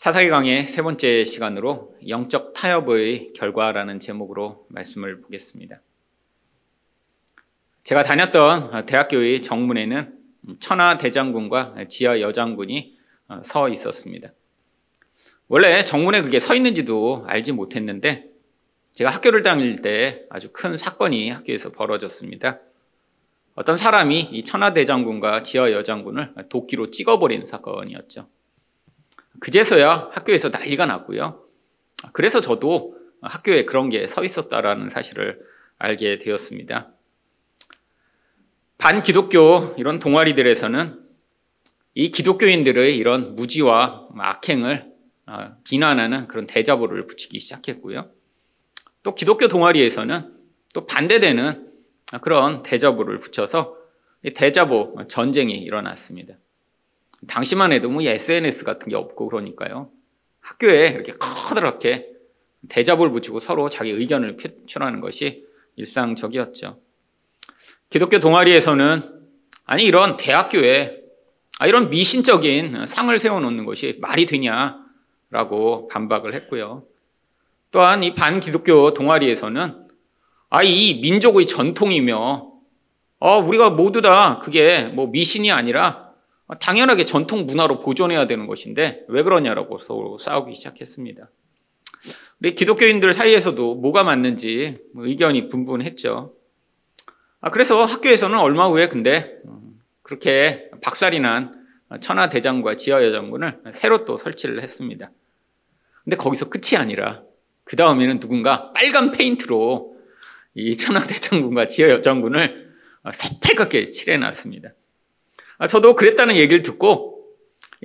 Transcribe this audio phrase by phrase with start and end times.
[0.00, 5.82] 사사기 강의 세 번째 시간으로 영적 타협의 결과라는 제목으로 말씀을 보겠습니다.
[7.82, 10.14] 제가 다녔던 대학교의 정문에는
[10.58, 12.96] 천하 대장군과 지하 여장군이
[13.44, 14.32] 서 있었습니다.
[15.48, 18.24] 원래 정문에 그게 서 있는지도 알지 못했는데
[18.92, 22.58] 제가 학교를 다닐 때 아주 큰 사건이 학교에서 벌어졌습니다.
[23.54, 28.39] 어떤 사람이 이 천하대장군과 지하여장군을 도끼로 찍어버린 사건이었죠.
[29.40, 31.44] 그제서야 학교에서 난리가 났고요.
[32.12, 35.40] 그래서 저도 학교에 그런 게 서 있었다라는 사실을
[35.78, 36.92] 알게 되었습니다.
[38.78, 41.00] 반기독교 이런 동아리들에서는
[41.94, 44.90] 이 기독교인들의 이런 무지와 악행을
[45.64, 48.10] 비난하는 그런 대자보를 붙이기 시작했고요.
[49.02, 50.34] 또 기독교 동아리에서는
[50.74, 51.68] 또 반대되는
[52.22, 53.76] 그런 대자보를 붙여서
[54.34, 56.34] 대자보 전쟁이 일어났습니다.
[57.26, 59.90] 당시만 해도 뭐 SNS 같은 게 없고 그러니까요.
[60.40, 62.08] 학교에 이렇게 커다랗게
[62.68, 65.44] 대자보를 붙이고 서로 자기 의견을 표출하는 것이
[65.76, 66.80] 일상적이었죠.
[67.88, 69.20] 기독교 동아리에서는
[69.64, 71.00] 아니 이런 대학교에
[71.58, 76.84] 아, 이런 미신적인 상을 세워놓는 것이 말이 되냐라고 반박을 했고요.
[77.70, 79.88] 또한 이 반기독교 동아리에서는
[80.48, 82.50] 아, 이 민족의 전통이며,
[83.20, 86.09] 어, 우리가 모두 다 그게 뭐 미신이 아니라
[86.58, 91.30] 당연하게 전통 문화로 보존해야 되는 것인데 왜 그러냐라고 서로 싸우기 시작했습니다.
[92.40, 96.34] 우리 기독교인들 사이에서도 뭐가 맞는지 뭐 의견이 분분했죠.
[97.42, 99.38] 아, 그래서 학교에서는 얼마 후에 근데
[100.02, 101.54] 그렇게 박살이 난
[102.00, 105.10] 천하대장과 지하여장군을 새로 또 설치를 했습니다.
[106.04, 107.22] 근데 거기서 끝이 아니라
[107.64, 109.96] 그 다음에는 누군가 빨간 페인트로
[110.54, 112.70] 이 천하대장군과 지하여장군을
[113.12, 114.70] 새빨갛게 칠해놨습니다.
[115.60, 117.22] 아, 저도 그랬다는 얘기를 듣고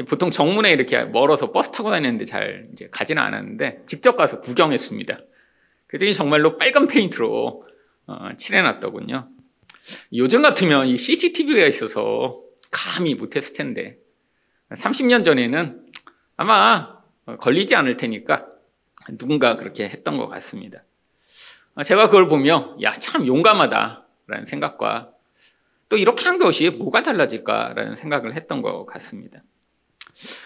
[0.08, 5.20] 보통 정문에 이렇게 멀어서 버스 타고 다니는데 잘 이제 가지는 않았는데 직접 가서 구경했습니다.
[5.88, 7.68] 그랬더니 정말로 빨간 페인트로
[8.08, 9.28] 어, 칠해놨더군요.
[10.14, 12.42] 요즘 같으면 이 CCTV가 있어서
[12.72, 13.98] 감히 못했을 텐데
[14.72, 15.86] 30년 전에는
[16.38, 17.00] 아마
[17.42, 18.48] 걸리지 않을 테니까
[19.18, 20.84] 누군가 그렇게 했던 것 같습니다.
[21.84, 25.15] 제가 그걸 보며 야 참 용감하다라는 생각과
[25.96, 29.42] 또 이렇게 한 것이 뭐가 달라질까라는 생각을 했던 것 같습니다.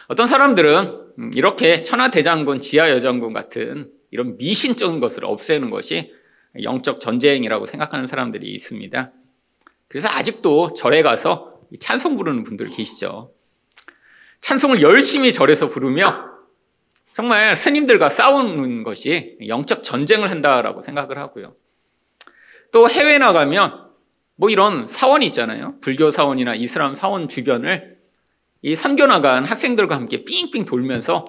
[0.08, 6.14] 어떤 사람들은 이렇게 천하대장군, 지하여장군 같은 이런 미신적인 것을 없애는 것이
[6.62, 9.12] 영적 전쟁이라고 생각하는 사람들이 있습니다.
[9.88, 13.34] 그래서 아직도 절에 가서 찬송 부르는 분들 계시죠.
[14.42, 16.30] 찬송을 열심히 절에서 부르며
[17.16, 21.56] 정말 스님들과 싸우는 것이 영적 전쟁을 한다라고 생각을 하고요.
[22.72, 23.89] 또 해외 나가면
[24.40, 25.76] 뭐 이런 사원이 있잖아요.
[25.82, 27.98] 불교 사원이나 이슬람 사원 주변을
[28.62, 31.26] 이 선교 나간 학생들과 함께 삥삥 돌면서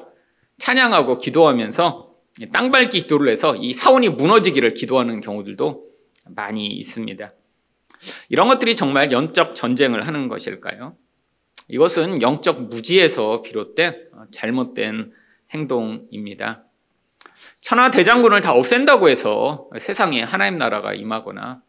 [0.58, 2.08] 찬양하고 기도하면서
[2.52, 5.84] 땅밟기 기도를 해서 이 사원이 무너지기를 기도하는 경우들도
[6.36, 7.32] 많이 있습니다.
[8.28, 10.94] 이런 것들이 정말 영적 전쟁을 하는 것일까요?
[11.66, 15.12] 이것은 영적 무지에서 비롯된 잘못된
[15.50, 16.62] 행동입니다.
[17.60, 21.62] 천하 대장군을 다 없앤다고 해서 세상에 하나님 나라가 임하거나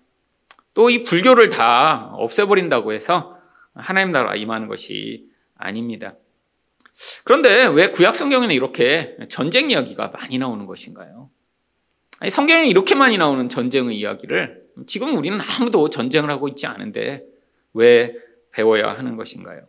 [0.73, 3.37] 또 이 불교를 다 없애버린다고 해서
[3.73, 6.15] 하나님 나라가 임하는 것이 아닙니다.
[7.23, 11.29] 그런데 왜 구약 성경에는 이렇게 전쟁 이야기가 많이 나오는 것인가요?
[12.19, 17.23] 아니, 성경에 이렇게 많이 나오는 전쟁의 이야기를 지금 우리는 아무도 전쟁을 하고 있지 않은데
[17.73, 18.13] 왜
[18.51, 19.61] 배워야 하는 것인가요?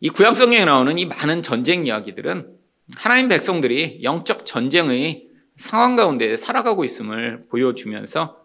[0.00, 2.56] 이 구약 성경에 나오는 이 많은 전쟁 이야기들은
[2.96, 8.37] 하나님 백성들이 영적 전쟁의 상황 가운데 살아가고 있음을 보여주면서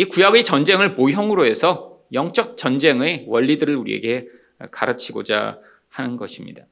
[0.00, 4.28] 이 구약의 전쟁을 모형으로 해서 영적 전쟁의 원리들을 우리에게
[4.70, 5.58] 가르치고자
[5.90, 6.62] 하는 것입니다.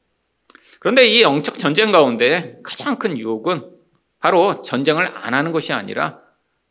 [0.80, 3.70] 그런데 이 영적 전쟁 가운데 가장 큰 유혹은
[4.18, 6.22] 바로 전쟁을 안 하는 것이 아니라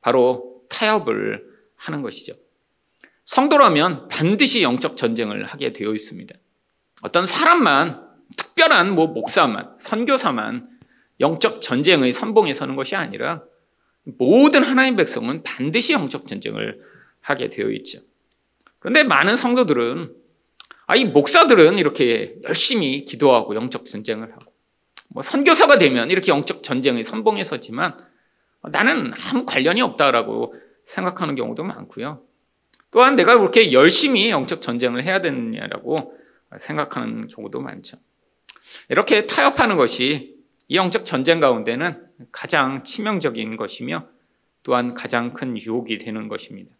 [0.02, 2.34] 바로 타협을 하는 것이죠.
[3.24, 6.34] 성도라면 반드시 영적 전쟁을 하게 되어 있습니다.
[7.04, 8.04] 어떤 사람만
[8.36, 10.68] 특별한 뭐 목사만, 선교사만
[11.20, 13.44] 영적 전쟁의 선봉에 서는 것이 아니라
[14.18, 16.82] 모든 하나님 백성은 반드시 영적 전쟁을
[17.20, 18.00] 하게 되어 있죠.
[18.80, 20.16] 그런데 많은 성도들은
[20.86, 24.54] 아, 이 목사들은 이렇게 열심히 기도하고 영적 전쟁을 하고
[25.10, 27.98] 뭐 선교사가 되면 이렇게 영적 전쟁의 선봉에 서지만
[28.62, 30.56] 나는 아무 관련이 없다라고
[30.86, 32.24] 생각하는 경우도 많고요.
[32.92, 36.18] 또한 내가 그렇게 열심히 영적 전쟁을 해야 되느냐라고
[36.58, 37.98] 생각하는 경우도 많죠.
[38.88, 40.37] 이렇게 타협하는 것이
[40.68, 44.08] 이 영적 전쟁 가운데는 가장 치명적인 것이며
[44.64, 46.76] 또한 가장 큰 유혹이 되는 것입니다.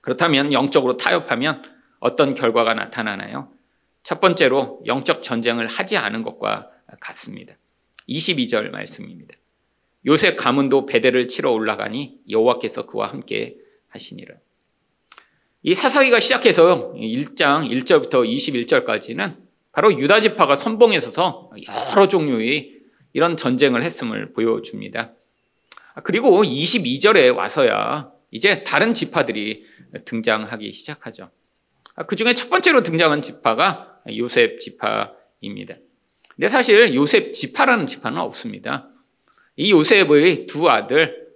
[0.00, 1.62] 그렇다면 영적으로 타협하면
[1.98, 3.52] 어떤 결과가 나타나나요?
[4.02, 6.70] 첫 번째로 영적 전쟁을 하지 않은 것과
[7.00, 7.54] 같습니다.
[8.08, 9.36] 22절 말씀입니다.
[10.06, 13.56] 요셉 가문도 베델을 치러 올라가니 여호와께서 그와 함께
[13.88, 14.34] 하시니라.
[15.62, 19.36] 이 사사기가 시작해서 1장 1절부터 21절까지는
[19.70, 21.52] 바로 유다 지파가 선봉에 서서
[21.92, 22.81] 여러 종류의
[23.12, 25.12] 이런 전쟁을 했음을 보여줍니다.
[26.04, 29.64] 그리고 22절에 와서야 이제 다른 지파들이
[30.04, 31.30] 등장하기 시작하죠.
[32.06, 35.74] 그 중에 첫 번째로 등장한 지파가 요셉 지파입니다.
[36.34, 38.88] 근데 사실 요셉 지파라는 지파는 없습니다.
[39.56, 41.28] 이 요셉의 두 아들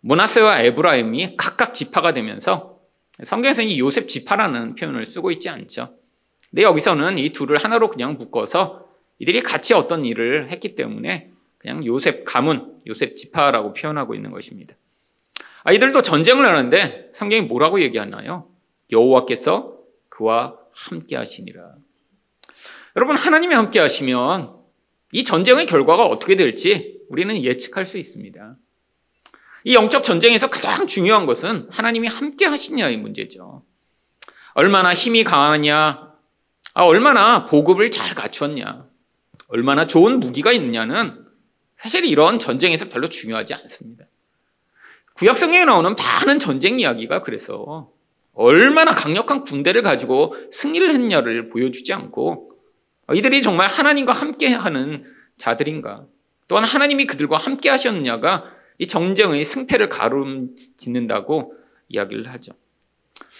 [0.00, 2.80] 모나세와 에브라임이 각각 지파가 되면서
[3.22, 5.94] 성경에서는 이 요셉 지파라는 표현을 쓰고 있지 않죠.
[6.50, 8.86] 근데 여기서는 이 둘을 하나로 그냥 묶어서
[9.20, 14.74] 이들이 같이 어떤 일을 했기 때문에 그냥 요셉 가문, 요셉 지파라고 표현하고 있는 것입니다.
[15.62, 18.48] 아, 이들도 전쟁을 하는데 성경이 뭐라고 얘기하나요?
[18.90, 19.76] 여호와께서
[20.08, 21.74] 그와 함께 하시니라.
[22.96, 24.54] 여러분 하나님이 함께 하시면
[25.12, 28.56] 이 전쟁의 결과가 어떻게 될지 우리는 예측할 수 있습니다.
[29.64, 33.62] 이 영적 전쟁에서 가장 중요한 것은 하나님이 함께 하시냐의 문제죠.
[34.54, 36.10] 얼마나 힘이 강하냐,
[36.72, 38.89] 아, 얼마나 보급을 잘 갖추었냐,
[39.50, 41.24] 얼마나 좋은 무기가 있느냐는
[41.76, 44.04] 사실 이런 전쟁에서 별로 중요하지 않습니다.
[45.16, 47.92] 구약 성경에 나오는 많은 전쟁 이야기가 그래서
[48.32, 52.52] 얼마나 강력한 군대를 가지고 승리를 했냐를 보여주지 않고
[53.12, 55.04] 이들이 정말 하나님과 함께하는
[55.36, 56.06] 자들인가
[56.46, 58.44] 또한 하나님이 그들과 함께 하셨느냐가
[58.78, 61.54] 이 전쟁의 승패를 가름 짓는다고
[61.88, 62.52] 이야기를 하죠.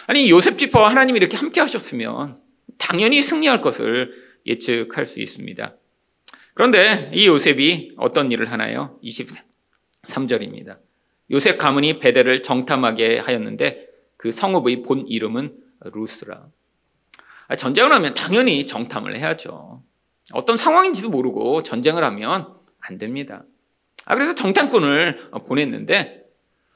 [0.07, 2.39] 아니 요셉 지파와 하나님이 이렇게 함께 하셨으면
[2.77, 4.13] 당연히 승리할 것을
[4.45, 5.75] 예측할 수 있습니다.
[6.53, 8.99] 그런데 이 요셉이 어떤 일을 하나요?
[9.03, 10.79] 23절입니다.
[11.31, 13.87] 요셉 가문이 베델을 정탐하게 하였는데
[14.17, 16.47] 그 성읍의 본 이름은 루스라.
[17.47, 19.81] 아, 전쟁을 하면 당연히 정탐을 해야죠.
[20.33, 23.43] 어떤 상황인지도 모르고 전쟁을 하면 안 됩니다.
[24.05, 26.25] 아, 그래서 정탐꾼을 보냈는데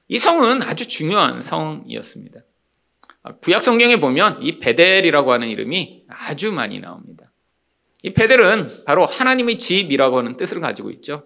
[0.08, 2.40] 이 성은 아주 중요한 성이었습니다.
[3.24, 7.25] 아, 구약 성경에 보면 이 베델이라고 하는 이름이 아주 많이 나옵니다.
[8.06, 11.26] 이 베델은 바로 하나님의 집이라고 하는 뜻을 가지고 있죠.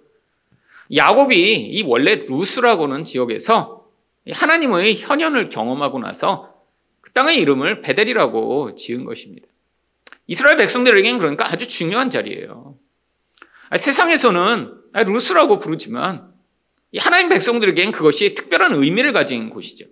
[0.95, 3.85] 야곱이 이 원래 루스라고는 지역에서
[4.31, 6.53] 하나님의 현현을 경험하고 나서
[7.01, 9.45] 그 땅의 이름을 베델이라고 지은 것입니다.
[10.27, 12.77] 이스라엘 백성들에게는 그러니까 아주 중요한 자리예요.
[13.77, 14.73] 세상에서는
[15.05, 16.31] 루스라고 부르지만
[16.97, 19.85] 하나님 백성들에게는 그것이 특별한 의미를 가진 곳이죠.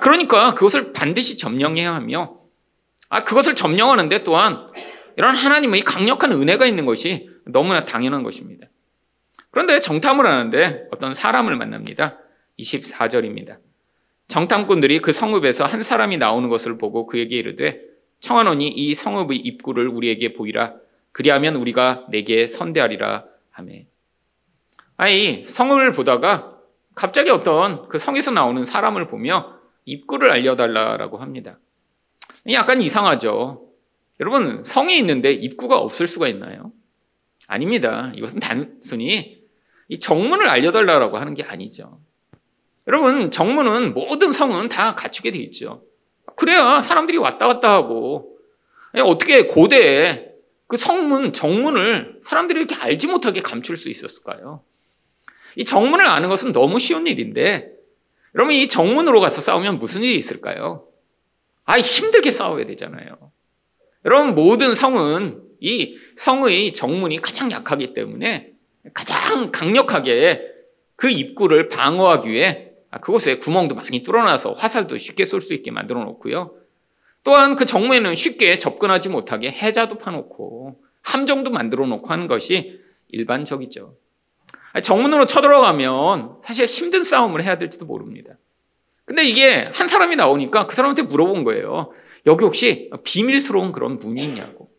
[0.00, 2.38] 그러니까 그것을 반드시 점령해야 하며
[3.26, 4.68] 그것을 점령하는데 또한
[5.16, 8.68] 이런 하나님의 강력한 은혜가 있는 것이 너무나 당연한 것입니다.
[9.50, 12.18] 그런데 정탐을 하는데 어떤 사람을 만납니다.
[12.58, 13.58] 24절입니다.
[14.28, 17.82] 정탐꾼들이 그 성읍에서 한 사람이 나오는 것을 보고 그에게 이르되
[18.20, 20.74] 청하노니 이 성읍의 입구를 우리에게 보이라
[21.12, 23.86] 그리하면 우리가 내게 선대하리라 하매
[24.96, 26.56] 아니 성읍을 보다가
[26.94, 31.58] 갑자기 어떤 그 성에서 나오는 사람을 보며 입구를 알려달라라고 합니다.
[32.50, 33.71] 약간 이상하죠.
[34.20, 36.72] 여러분 성이 있는데 입구가 없을 수가 있나요?
[37.46, 38.12] 아닙니다.
[38.14, 39.42] 이것은 단순히
[39.88, 42.00] 이 정문을 알려달라고 하는 게 아니죠.
[42.86, 45.84] 여러분, 정문은 모든 성은 다 갖추게 돼 있죠.
[46.36, 48.38] 그래야 사람들이 왔다 갔다 하고,
[48.94, 50.30] 어떻게 고대에
[50.66, 54.62] 그 성문, 정문을 사람들이 이렇게 알지 못하게 감출 수 있었을까요?
[55.56, 57.70] 이 정문을 아는 것은 너무 쉬운 일인데,
[58.34, 60.88] 여러분, 이 정문으로 가서 싸우면 무슨 일이 있을까요?
[61.64, 63.31] 아, 힘들게 싸워야 되잖아요.
[64.04, 68.52] 여러분, 모든 성은 이 성의 정문이 가장 약하기 때문에
[68.94, 70.42] 가장 강력하게
[70.96, 76.04] 그 입구를 방어하기 위해 아, 그곳에 구멍도 많이 뚫어놔서 화살도 쉽게 쏠 수 있게 만들어
[76.04, 76.54] 놓고요.
[77.24, 83.96] 또한 그 정문에는 쉽게 접근하지 못하게 해자도 파놓고 함정도 만들어 놓고 하는 것이 일반적이죠.
[84.82, 88.36] 정문으로 쳐들어가면 사실 힘든 싸움을 해야 될지도 모릅니다.
[89.04, 91.92] 근데 이게 한 사람이 나오니까 그 사람한테 물어본 거예요.
[92.26, 94.70] 여기 혹시 비밀스러운 그런 문이 있냐고.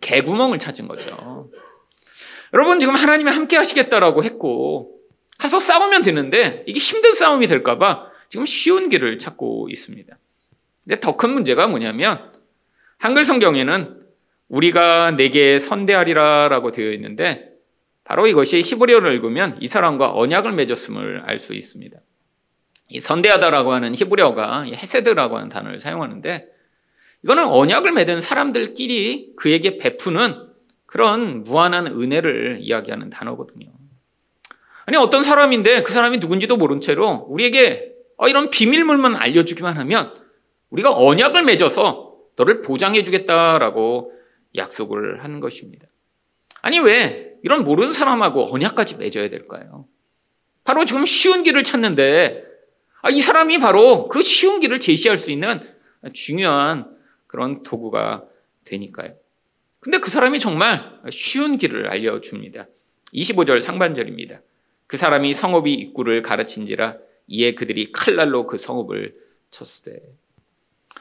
[0.00, 1.50] 개구멍을 찾은 거죠.
[2.54, 4.98] 여러분 지금 하나님이 함께 하시겠다라고 했고
[5.38, 10.16] 가서 싸우면 되는데 이게 힘든 싸움이 될까봐 지금 쉬운 길을 찾고 있습니다.
[10.84, 12.32] 근데 더 큰 문제가 뭐냐면
[12.98, 14.00] 한글 성경에는
[14.48, 17.50] 우리가 내게 선대하리라라고 되어 있는데
[18.04, 21.98] 바로 이것이 히브리어를 읽으면 이 사람과 언약을 맺었음을 알 수 있습니다.
[22.88, 26.46] 이 선대하다라고 하는 히브리어가 헤세드라고 하는 단어를 사용하는데
[27.22, 30.48] 이거는 언약을 맺은 사람들끼리 그에게 베푸는
[30.86, 33.68] 그런 무한한 은혜를 이야기하는 단어거든요.
[34.86, 40.14] 아니, 어떤 사람인데 그 사람이 누군지도 모른 채로 우리에게 어, 이런 비밀물만 알려주기만 하면
[40.70, 44.12] 우리가 언약을 맺어서 너를 보장해 주겠다라고
[44.56, 45.86] 약속을 하는 것입니다.
[46.62, 49.86] 아니, 왜 이런 모르는 사람하고 언약까지 맺어야 될까요?
[50.64, 52.44] 바로 지금 쉬운 길을 찾는데
[53.02, 55.60] 아, 이 사람이 바로 그 쉬운 길을 제시할 수 있는
[56.12, 56.86] 중요한
[57.30, 58.24] 그런 도구가
[58.64, 59.14] 되니까요.
[59.78, 62.66] 근데 그 사람이 정말 쉬운 길을 알려줍니다.
[63.14, 64.42] 25절 상반절입니다.
[64.88, 66.96] 그 사람이 성읍이 입구를 가르친지라
[67.28, 69.14] 이에 그들이 칼날로 그 성읍을
[69.52, 70.00] 쳤으되.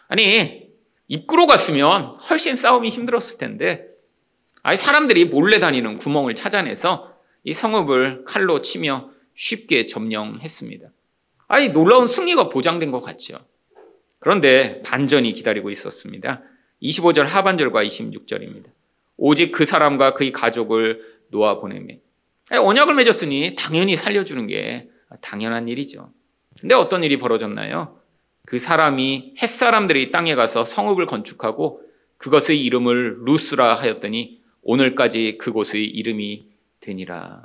[0.07, 0.69] 아니,
[1.07, 3.88] 입구로 갔으면 훨씬 싸움이 힘들었을 텐데,
[4.62, 7.12] 아니, 사람들이 몰래 다니는 구멍을 찾아내서
[7.43, 10.89] 이 성읍을 칼로 치며 쉽게 점령했습니다.
[11.48, 13.49] 아니, 놀라운 승리가 보장된 것 같죠.
[14.19, 16.41] 그런데 반전이 기다리고 있었습니다.
[16.81, 18.65] 25절 하반절과 26절입니다.
[19.17, 21.95] 오직 그 사람과 그의 가족을 놓아 보내며
[22.51, 24.89] 언약을 맺었으니 당연히 살려주는 게
[25.21, 26.11] 당연한 일이죠.
[26.59, 27.99] 근데 어떤 일이 벌어졌나요?
[28.45, 31.81] 그 사람이 햇사람들이 땅에 가서 성읍을 건축하고
[32.17, 36.47] 그것의 이름을 루스라 하였더니 오늘까지 그곳의 이름이
[36.79, 37.43] 되니라.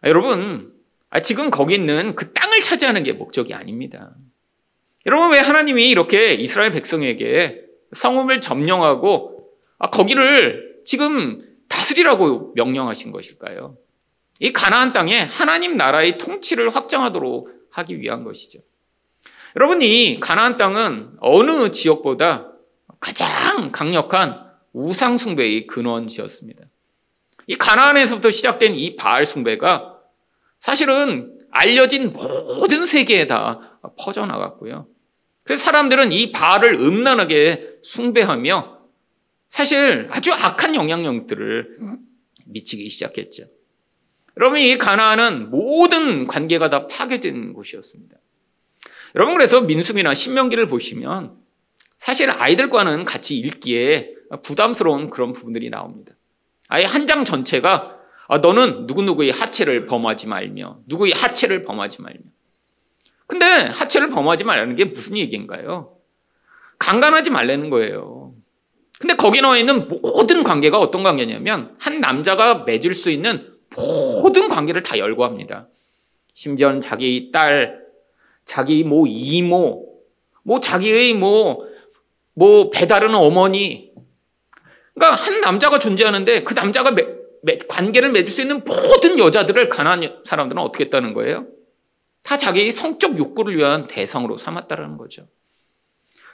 [0.00, 0.74] 아, 여러분,
[1.10, 4.14] 아, 지금 거기 있는 그 땅을 차지하는 게 목적이 아닙니다.
[5.06, 13.76] 여러분, 왜 하나님이 이렇게 이스라엘 백성에게 성읍을 점령하고 아, 거기를 지금 다스리라고 명령하신 것일까요?
[14.38, 18.60] 이 가나안 땅에 하나님 나라의 통치를 확정하도록 하기 위한 것이죠.
[19.56, 22.52] 여러분, 이 가나안 땅은 어느 지역보다
[23.00, 26.62] 가장 강력한 우상 숭배의 근원지였습니다.
[27.46, 29.98] 이 가나안에서부터 시작된 이 바알 숭배가
[30.60, 34.86] 사실은 알려진 모든 세계에 다 퍼져나갔고요.
[35.44, 38.78] 그래서 사람들은 이 바알을 음란하게 숭배하며
[39.48, 41.78] 사실 아주 악한 영향력들을
[42.46, 43.44] 미치기 시작했죠.
[44.38, 48.16] 여러분, 이 가나안은 모든 관계가 다 파괴된 곳이었습니다.
[49.14, 51.36] 여러분, 그래서 민수기나 신명기를 보시면
[51.98, 56.14] 사실 아이들과는 같이 읽기에 부담스러운 그런 부분들이 나옵니다.
[56.68, 57.98] 아예 한 장 전체가
[58.28, 62.20] 아, 너는 누구누구의 하체를 범하지 말며 누구의 하체를 범하지 말며
[63.26, 65.96] 근데 하체를 범하지 말라는 게 무슨 얘기인가요?
[66.78, 68.34] 강간하지 말라는 거예요.
[69.00, 74.82] 근데 거기 나와 있는 모든 관계가 어떤 관계냐면 한 남자가 맺을 수 있는 모든 관계를
[74.82, 75.68] 다 열거합니다.
[76.34, 77.80] 심지어는 자기 딸,
[78.44, 79.86] 자기 뭐 이모,
[80.42, 81.66] 뭐 자기의 뭐,
[82.34, 83.92] 뭐 배다른 어머니.
[84.94, 87.06] 그러니까 한 남자가 존재하는데 그 남자가 매,
[87.42, 91.46] 매, 관계를 맺을 수 있는 모든 여자들을 가난한 사람들은 어떻게 했다는 거예요?
[92.22, 95.28] 다 자기의 성적 욕구를 위한 대상으로 삼았다는 거죠.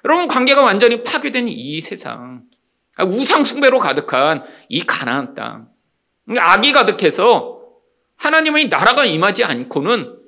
[0.04, 2.44] 여러분, 관계가 완전히 파괴된 이 세상.
[3.00, 5.68] 우상 숭배로 가득한 이 가나안 땅.
[6.36, 7.60] 악이 가득해서
[8.16, 10.18] 하나님의 나라가 임하지 않고는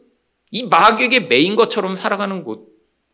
[0.50, 2.68] 이 마귀에게 매인 것처럼 살아가는 곳.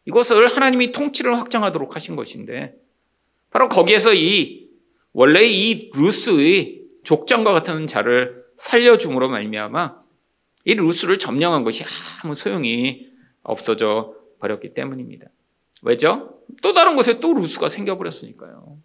[0.07, 2.75] 이것을 하나님이 통치를 확정하도록 하신 것인데,
[3.50, 4.69] 바로 거기에서 이,
[5.12, 10.05] 원래 이 루스의 족장과 같은 자를 살려줌으로 말미암아
[10.66, 11.85] 이 루스를 점령한 것이
[12.23, 13.06] 아무 소용이
[13.44, 15.28] 없어져 버렸기 때문입니다.
[15.82, 16.40] 왜죠?
[16.61, 18.76] 또 다른 곳에 또 루스가 생겨버렸으니까요.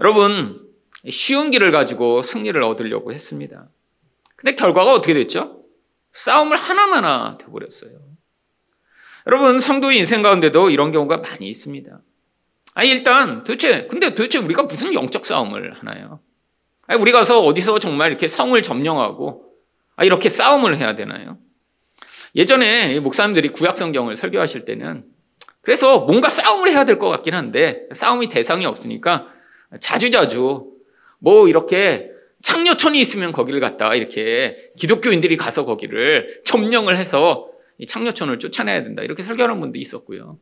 [0.00, 0.66] 여러분,
[1.08, 3.68] 쉬운 길을 가지고 승리를 얻으려고 했습니다.
[4.36, 5.64] 근데 결과가 어떻게 됐죠?
[6.12, 8.00] 싸움을 하나마나 돼버렸어요.
[9.26, 12.00] 여러분, 성도의 인생 가운데도 이런 경우가 많이 있습니다.
[12.72, 16.20] 아니, 일단, 도대체, 근데 도대체 우리가 무슨 영적 싸움을 하나요?
[16.86, 19.47] 아니, 우리 가서 어디서 정말 이렇게 성을 점령하고
[19.98, 21.38] 아, 이렇게 싸움을 해야 되나요?
[22.36, 25.04] 예전에 목사님들이 구약성경을 설교하실 때는
[25.60, 29.26] 그래서 뭔가 싸움을 해야 될 것 같긴 한데 싸움이 대상이 없으니까
[29.80, 30.70] 자주자주
[31.18, 32.10] 뭐 이렇게
[32.42, 37.48] 창녀촌이 있으면 거기를 갔다 이렇게 기독교인들이 가서 거기를 점령을 해서
[37.84, 40.38] 창녀촌을 쫓아내야 된다 이렇게 설교하는 분도 있었고요.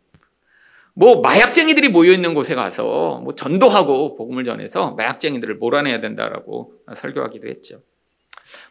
[0.92, 7.80] 뭐 마약쟁이들이 모여 있는 곳에 가서 뭐 전도하고 복음을 전해서 마약쟁이들을 몰아내야 된다라고 설교하기도 했죠.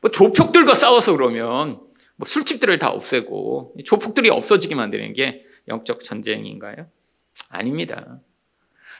[0.01, 1.79] 뭐 조폭들과 싸워서 그러면
[2.15, 6.87] 뭐 술집들을 다 없애고 조폭들이 없어지게 만드는 게 영적 전쟁인가요?
[7.49, 8.19] 아닙니다.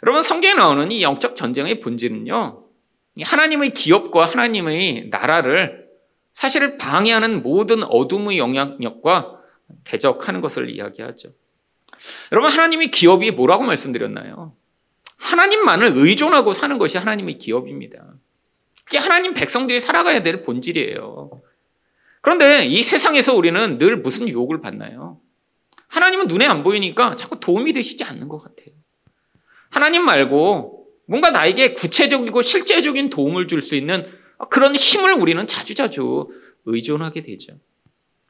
[0.04, 2.64] 여러분 성경에 나오는 이 영적 전쟁의 본질은요.
[3.24, 5.86] 하나님의 기업과 하나님의 나라를
[6.34, 9.40] 사실을 방해하는 모든 어둠의 영향력과
[9.86, 11.30] 대적하는 것을 이야기하죠.
[12.34, 14.54] 여러분 하나님의 기업이 뭐라고 말씀드렸나요?
[15.18, 18.16] 하나님만을 의존하고 사는 것이 하나님의 기업입니다.
[18.86, 21.42] 그게 하나님 백성들이 살아가야 될 본질이에요.
[22.22, 25.20] 그런데 이 세상에서 우리는 늘 무슨 유혹을 받나요?
[25.88, 28.76] 하나님은 눈에 안 보이니까 자꾸 도움이 되시지 않는 것 같아요.
[29.70, 34.12] 하나님 말고 뭔가 나에게 구체적이고 실제적인 도움을 줄 수 있는
[34.50, 36.28] 그런 힘을 우리는 자주자주
[36.66, 37.54] 의존하게 되죠.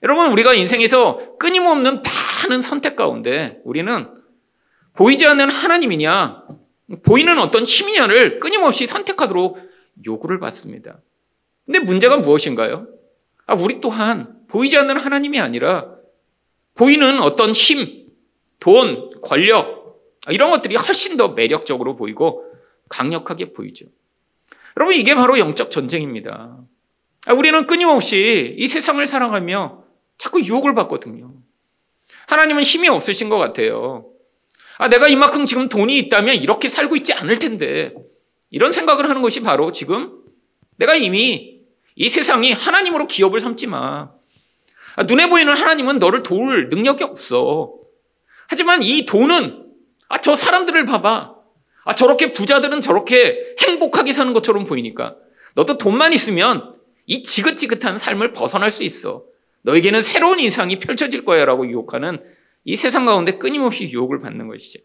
[0.03, 4.13] 여러분, 우리가 인생에서 끊임없는 많은 선택 가운데 우리는
[4.93, 6.43] 보이지 않는 하나님이냐,
[7.03, 9.57] 보이는 어떤 힘이냐를 끊임없이 선택하도록
[10.05, 11.01] 요구를 받습니다.
[11.65, 12.87] 근데 문제가 무엇인가요?
[13.45, 15.95] 아, 우리 또한 보이지 않는 하나님이 아니라
[16.73, 18.07] 보이는 어떤 힘,
[18.59, 22.43] 돈, 권력, 이런 것들이 훨씬 더 매력적으로 보이고
[22.89, 23.85] 강력하게 보이죠.
[24.77, 26.57] 여러분, 이게 바로 영적 전쟁입니다.
[27.27, 29.83] 아, 우리는 끊임없이 이 세상을 살아가며
[30.17, 31.33] 자꾸 유혹을 받거든요.
[32.27, 34.09] 하나님은 힘이 없으신 것 같아요.
[34.77, 37.93] 아, 내가 이만큼 지금 돈이 있다면 이렇게 살고 있지 않을 텐데.
[38.55, 40.13] 이런 생각을 하는 것이 바로 지금
[40.77, 41.59] 내가 이미
[41.93, 44.11] 이 세상이 하나님으로 기업을 삼지 마.
[44.95, 47.73] 아, 눈에 보이는 하나님은 너를 도울 능력이 없어.
[48.47, 49.65] 하지만 이 돈은,
[50.07, 51.35] 아, 저 사람들을 봐봐.
[51.83, 55.17] 아, 저렇게 부자들은 저렇게 행복하게 사는 것처럼 보이니까.
[55.55, 56.75] 너도 돈만 있으면
[57.07, 59.25] 이 지긋지긋한 삶을 벗어날 수 있어.
[59.63, 62.23] 너에게는 새로운 인상이 펼쳐질 거야 라고 유혹하는
[62.63, 64.79] 이 세상 가운데 끊임없이 유혹을 받는 것이죠.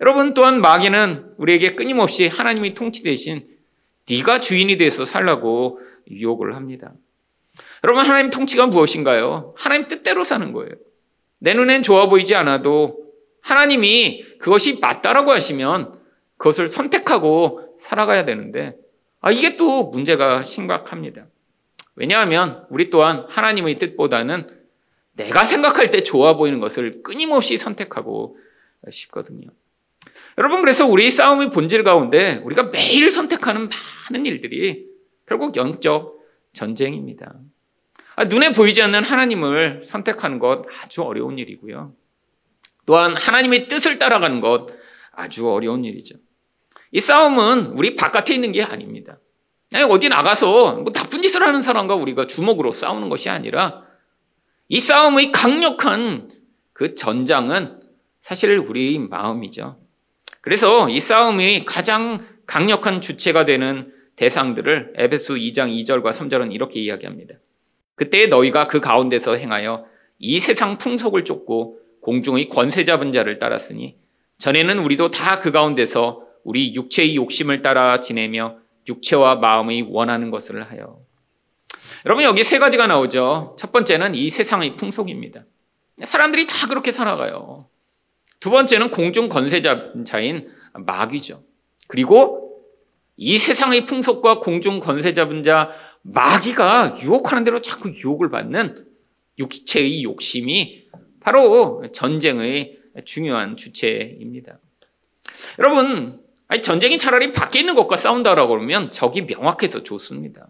[0.00, 3.46] 여러분 또한 마귀는 우리에게 끊임없이 하나님의 통치 대신
[4.08, 5.80] 네가 주인이 돼서 살라고
[6.10, 6.92] 유혹을 합니다.
[7.84, 9.54] 여러분 하나님 통치가 무엇인가요?
[9.56, 10.70] 하나님 뜻대로 사는 거예요.
[11.38, 12.98] 내 눈엔 좋아 보이지 않아도
[13.42, 15.98] 하나님이 그것이 맞다라고 하시면
[16.36, 18.76] 그것을 선택하고 살아가야 되는데
[19.20, 21.26] 아 이게 또 문제가 심각합니다.
[21.94, 24.46] 왜냐하면 우리 또한 하나님의 뜻보다는
[25.12, 28.38] 내가 생각할 때 좋아 보이는 것을 끊임없이 선택하고
[28.90, 29.48] 싶거든요.
[30.40, 33.68] 여러분, 그래서 우리 싸움의 본질 가운데 우리가 매일 선택하는
[34.08, 34.86] 많은 일들이
[35.26, 36.16] 결국 영적
[36.54, 37.34] 전쟁입니다.
[38.16, 41.94] 아, 눈에 보이지 않는 하나님을 선택하는 것 아주 어려운 일이고요.
[42.86, 44.68] 또한 하나님의 뜻을 따라가는 것
[45.12, 46.16] 아주 어려운 일이죠.
[46.90, 49.18] 이 싸움은 우리 바깥에 있는 게 아닙니다.
[49.90, 53.82] 어디 나가서 뭐 나쁜 짓을 하는 사람과 우리가 주먹으로 싸우는 것이 아니라
[54.68, 56.30] 이 싸움의 강력한
[56.72, 57.80] 그 전장은
[58.22, 59.89] 사실 우리 마음이죠.
[60.40, 67.36] 그래서 이 싸움의 가장 강력한 주체가 되는 대상들을 에베소 2장 2절과 3절은 이렇게 이야기합니다.
[67.94, 69.86] 그때 너희가 그 가운데서 행하여
[70.18, 73.96] 이 세상 풍속을 쫓고 공중의 권세 잡은 자를 따랐으니
[74.38, 78.56] 전에는 우리도 다 그 가운데서 우리 육체의 욕심을 따라 지내며
[78.88, 80.98] 육체와 마음이 원하는 것을 하여.
[82.06, 83.56] 여러분 여기 세 가지가 나오죠.
[83.58, 85.44] 첫 번째는 이 세상의 풍속입니다.
[86.02, 87.58] 사람들이 다 그렇게 살아가요.
[88.40, 91.44] 두 번째는 공중 권세자인 마귀죠.
[91.86, 92.62] 그리고
[93.16, 95.70] 이 세상의 풍속과 공중 권세 잡은 자
[96.02, 98.86] 마귀가 유혹하는 대로 자꾸 유혹을 받는
[99.38, 100.88] 육체의 욕심이
[101.20, 104.58] 바로 전쟁의 중요한 주체입니다.
[105.58, 106.20] 여러분,
[106.62, 110.48] 전쟁이 차라리 밖에 있는 것과 싸운다라고 그러면 적이 명확해서 좋습니다.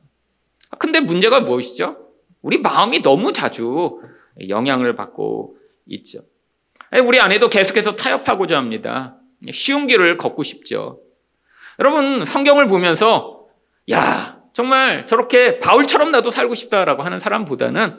[0.78, 2.08] 근데 문제가 무엇이죠?
[2.40, 4.00] 우리 마음이 너무 자주
[4.48, 6.24] 영향을 받고 있죠.
[6.98, 9.16] 우리 안에도 계속해서 타협하고자 합니다.
[9.52, 11.00] 쉬운 길을 걷고 싶죠.
[11.78, 13.46] 여러분, 성경을 보면서,
[13.92, 17.96] 야, 정말 저렇게 바울처럼 나도 살고 싶다라고 하는 사람보다는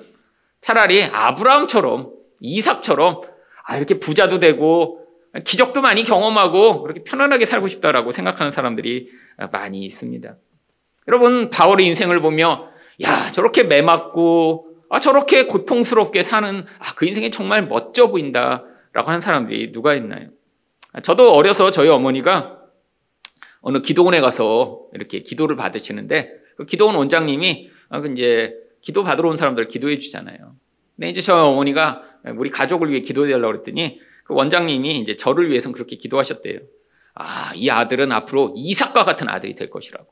[0.59, 3.21] 차라리 아브라함처럼, 이삭처럼,
[3.65, 4.99] 아, 이렇게 부자도 되고,
[5.45, 9.09] 기적도 많이 경험하고, 그렇게 편안하게 살고 싶다라고 생각하는 사람들이
[9.51, 10.35] 많이 있습니다.
[11.07, 12.67] 여러분, 바울의 인생을 보며,
[13.03, 18.65] 야, 저렇게 매맞고, 아, 저렇게 고통스럽게 사는, 아, 그 인생이 정말 멋져 보인다.
[18.93, 20.29] 라고 하는 사람들이 누가 있나요?
[21.03, 22.59] 저도 어려서 저희 어머니가
[23.61, 29.37] 어느 기도원에 가서 이렇게 기도를 받으시는데 그 기도원 원장님이 어, 그 이제 기도 받으러 온
[29.37, 30.55] 사람들 기도해 주잖아요.
[30.95, 32.03] 근데 이제 저희 어머니가
[32.37, 36.59] 우리 가족을 위해 기도해 달라고 그랬더니 그 원장님이 이제 저를 위해서 그렇게 기도하셨대요.
[37.13, 40.07] 아, 이 아들은 앞으로 이삭과 같은 아들이 될 것이라고.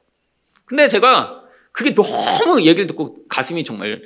[0.66, 4.02] 근데 제가 그게 너무 얘기를 듣고 가슴이 정말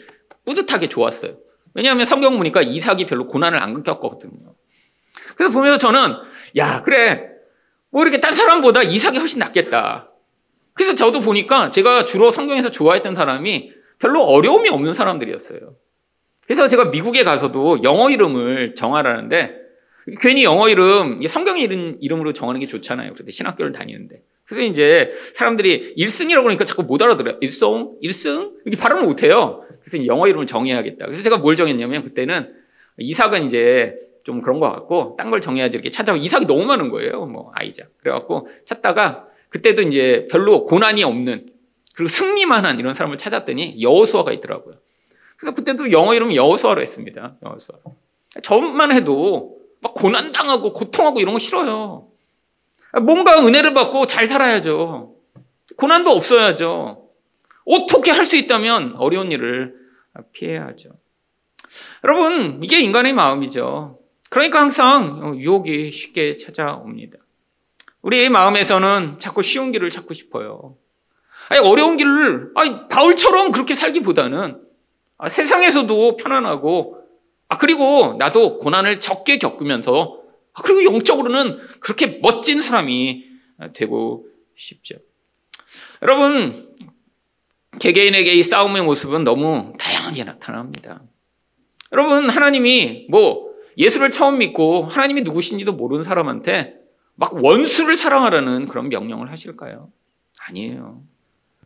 [0.46, 1.38] 뿌듯하게 좋았어요.
[1.74, 4.54] 왜냐하면 성경 보니까 이삭이 별로 고난을 안 겪었거든요.
[5.36, 6.16] 그래서 보면서 저는
[6.58, 7.30] 야 그래
[7.90, 10.10] 뭐 이렇게 딴 사람보다 이삭이 훨씬 낫겠다.
[10.74, 15.60] 그래서 저도 보니까 제가 주로 성경에서 좋아했던 사람이 별로 어려움이 없는 사람들이었어요.
[16.46, 19.62] 그래서 제가 미국에 가서도 영어 이름을 정하라는데
[20.20, 23.14] 괜히 영어 이름 성경 이름 이름으로 정하는 게 좋잖아요.
[23.14, 27.38] 그런데 신학교를 다니는데 그래서 이제 사람들이 일승이라고 그러니까 자꾸 못 알아들어요.
[27.42, 29.64] 일성, 일승 이렇게 발음을 못해요.
[29.82, 31.06] 그래서 영어 이름을 정해야겠다.
[31.06, 32.54] 그래서 제가 뭘 정했냐면 그때는
[32.98, 37.26] 이삭은 이제 좀 그런 것 같고 딴 걸 정해야지 이렇게 찾아보 이삭이 너무 많은 거예요.
[37.26, 37.86] 뭐 아이자.
[38.00, 41.48] 그래갖고 찾다가 그때도 이제 별로 고난이 없는
[41.96, 44.76] 그리고 승리만 한 이런 사람을 찾았더니 여호수아가 있더라고요.
[45.38, 47.36] 그래서 그때도 영어 이름 여호수아로 했습니다.
[47.46, 47.78] 여호수아.
[48.42, 52.08] 저만 해도 막 고난 당하고 고통하고 이런 거 싫어요.
[53.02, 55.16] 뭔가 은혜를 받고 잘 살아야죠.
[55.78, 57.10] 고난도 없어야죠.
[57.66, 59.76] 어떻게 할 수 있다면 어려운 일을
[60.32, 60.90] 피해야죠.
[62.04, 64.00] 여러분, 이게 인간의 마음이죠.
[64.34, 67.20] 그러니까 항상 유혹이 쉽게 찾아옵니다.
[68.02, 70.76] 우리 마음에서는 자꾸 쉬운 길을 찾고 싶어요.
[71.50, 74.60] 아니, 어려운 길을, 아니, 바울처럼 그렇게 살기보다는
[75.20, 76.98] 아, 세상에서도 편안하고,
[77.48, 83.26] 아, 그리고 나도 고난을 적게 겪으면서, 아, 그리고 영적으로는 그렇게 멋진 사람이
[83.74, 84.96] 되고 싶죠.
[86.02, 86.76] 여러분,
[87.78, 91.04] 개개인에게 이 싸움의 모습은 너무 다양하게 나타납니다.
[91.92, 96.76] 여러분, 하나님이 뭐 예수를 처음 믿고 하나님이 누구신지도 모르는 사람한테
[97.16, 99.92] 막 원수를 사랑하라는 그런 명령을 하실까요?
[100.48, 101.02] 아니에요.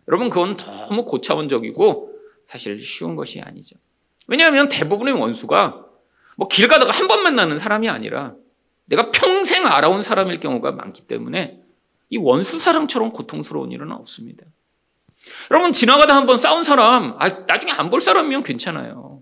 [0.08, 2.14] 여러분, 그건 너무 고차원적이고
[2.46, 3.76] 사실 쉬운 것이 아니죠.
[4.28, 5.86] 왜냐하면 대부분의 원수가
[6.38, 8.36] 뭐 길 가다가 한 번 만나는 사람이 아니라
[8.86, 11.62] 내가 평생 알아온 사람일 경우가 많기 때문에
[12.10, 14.46] 이 원수 사랑처럼 고통스러운 일은 없습니다.
[15.52, 19.17] 여러분, 지나가다 한 번 싸운 사람, 아, 나중에 안 볼 사람이면 괜찮아요.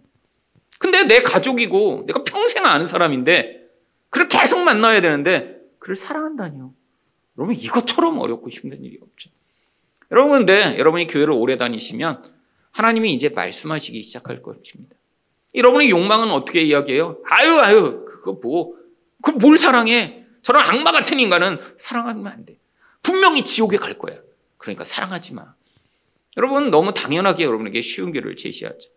[0.85, 3.67] 근데 내 가족이고 내가 평생 아는 사람인데
[4.11, 6.73] 그를 계속 만나야 되는데 그를 사랑한다니요.
[7.39, 9.31] 여러분, 이것처럼 어렵고 힘든 일이 없죠.
[10.11, 12.23] 여러분, 근데 여러분이 교회를 오래 다니시면
[12.71, 14.95] 하나님이 이제 말씀하시기 시작할 것입니다.
[15.55, 17.17] 여러분의 욕망은 어떻게 이야기해요?
[17.25, 18.75] 아유, 아유, 그거 뭐,
[19.23, 20.23] 그뭘 사랑해?
[20.43, 22.59] 저런 악마 같은 인간은 사랑하면 안 돼.
[23.01, 24.17] 분명히 지옥에 갈 거야.
[24.59, 25.55] 그러니까 사랑하지 마.
[26.37, 28.89] 여러분, 너무 당연하게 여러분에게 쉬운 길을 제시하죠.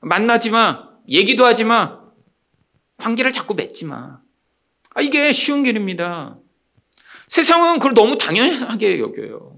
[0.00, 0.91] 만나지 마.
[1.08, 2.00] 얘기도 하지 마.
[2.98, 4.20] 관계를 자꾸 맺지 마.
[4.94, 6.38] 아, 이게 쉬운 길입니다.
[7.28, 9.56] 세상은 그걸 너무 당연하게 여겨요.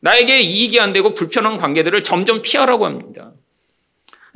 [0.00, 3.32] 나에게 이익이 안 되고 불편한 관계들을 점점 피하라고 합니다.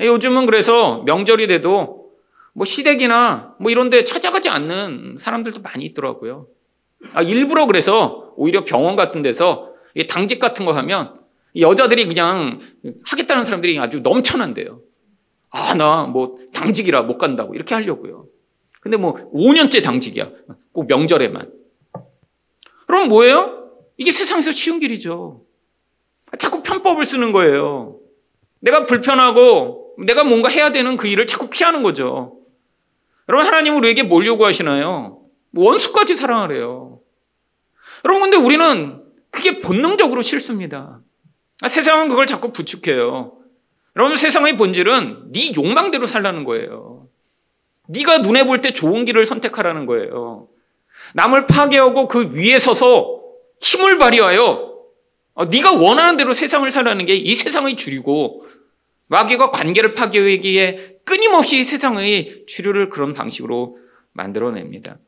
[0.01, 2.11] 요즘은 그래서 명절이 돼도
[2.53, 6.49] 뭐 시댁이나 뭐 이런 데 찾아가지 않는 사람들도 많이 있더라고요.
[7.13, 9.73] 아, 일부러 그래서 오히려 병원 같은 데서
[10.09, 11.15] 당직 같은 거 하면
[11.57, 12.59] 여자들이 그냥
[13.07, 14.81] 하겠다는 사람들이 아주 넘쳐난대요.
[15.51, 18.27] 아, 나 뭐 당직이라 못 간다고 이렇게 하려고요.
[18.81, 20.31] 근데 뭐 5년째 당직이야.
[20.73, 21.53] 꼭 명절에만.
[22.87, 23.71] 그럼 뭐예요?
[23.97, 25.43] 이게 세상에서 쉬운 길이죠.
[26.39, 27.99] 자꾸 편법을 쓰는 거예요.
[28.61, 32.39] 내가 불편하고 내가 뭔가 해야 되는 그 일을 자꾸 피하는 거죠.
[33.29, 35.21] 여러분, 하나님은 우리에게 뭘 요구하시나요?
[35.57, 37.01] 원수까지 사랑하래요.
[38.05, 41.01] 여러분, 근데 우리는 그게 본능적으로 싫습니다.
[41.69, 43.37] 세상은 그걸 자꾸 부축해요.
[43.97, 47.09] 여러분, 세상의 본질은 네 욕망대로 살라는 거예요.
[47.89, 50.49] 네가 눈에 볼 때 좋은 길을 선택하라는 거예요.
[51.15, 53.21] 남을 파괴하고 그 위에 서서
[53.61, 54.71] 힘을 발휘하여
[55.35, 58.47] 어, 네가 원하는 대로 세상을 살라는 게 이 세상의 주류고
[59.09, 63.77] 마귀가 관계를 파괴하기에 끊임없이 세상의 주류를 그런 방식으로
[64.13, 64.99] 만들어냅니다.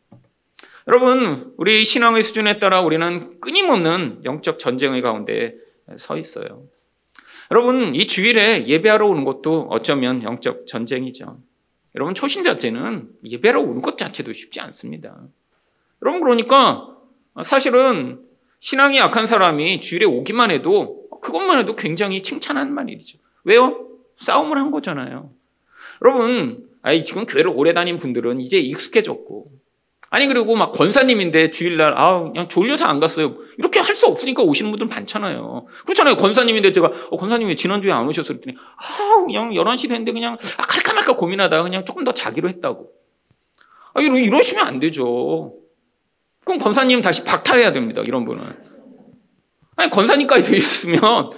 [0.89, 5.55] 여러분, 우리 신앙의 수준에 따라 우리는 끊임없는 영적 전쟁의 가운데
[5.97, 6.65] 서 있어요.
[7.51, 11.39] 여러분, 이 주일에 예배하러 오는 것도 어쩌면 영적 전쟁이죠.
[11.95, 15.21] 여러분, 초신자 때는 예배하러 오는 것 자체도 쉽지 않습니다.
[16.03, 16.97] 여러분, 그러니까
[17.45, 18.21] 사실은
[18.61, 23.19] 신앙이 약한 사람이 주일에 오기만 해도 그것만 해도 굉장히 칭찬한 말이죠.
[23.45, 23.89] 왜요?
[24.19, 25.31] 싸움을 한 거잖아요.
[26.03, 29.53] 여러분, 아이 지금 교회를 오래 다닌 분들은 이제 익숙해졌고
[30.15, 33.35] 아니 그리고 막 권사님인데 주일날 아 그냥 졸려서 안 갔어요.
[33.57, 35.67] 이렇게 할 수 없으니까 오시는 분들 많잖아요.
[35.85, 36.17] 그렇잖아요.
[36.17, 40.93] 권사님인데 제가 어, 권사님이 지난주에 안 오셨어 그랬더니 아 그냥 11시 됐는데 그냥 아 칼까
[40.93, 42.91] 말까 고민하다가 그냥 조금 더 자기로 했다고.
[43.95, 45.55] 아 이러, 이러시면 안 되죠.
[46.45, 48.03] 그럼 권사님 다시 박탈해야 됩니다.
[48.05, 48.45] 이런 분은.
[49.77, 51.31] 아니 권사님까지 되셨으면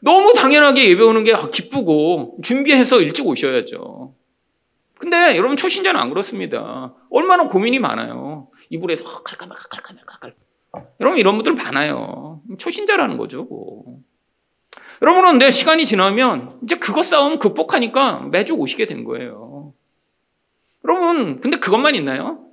[0.00, 4.14] 너무 당연하게 예배 오는 게 아, 기쁘고 준비해서 일찍 오셔야죠.
[5.04, 6.94] 근데 여러분 초신자는 안 그렇습니다.
[7.10, 8.48] 얼마나 고민이 많아요.
[8.70, 10.88] 이불에서 어, 갈까 말까 갈까 말까 갈까.
[10.98, 12.40] 여러분 이런 분들 많아요.
[12.56, 13.44] 초신자라는 거죠.
[13.44, 13.98] 뭐.
[15.02, 19.74] 여러분은 내 시간이 지나면 이제 그것 싸움 극복하니까 매주 오시게 된 거예요.
[20.86, 22.46] 여러분 근데 그것만 있나요?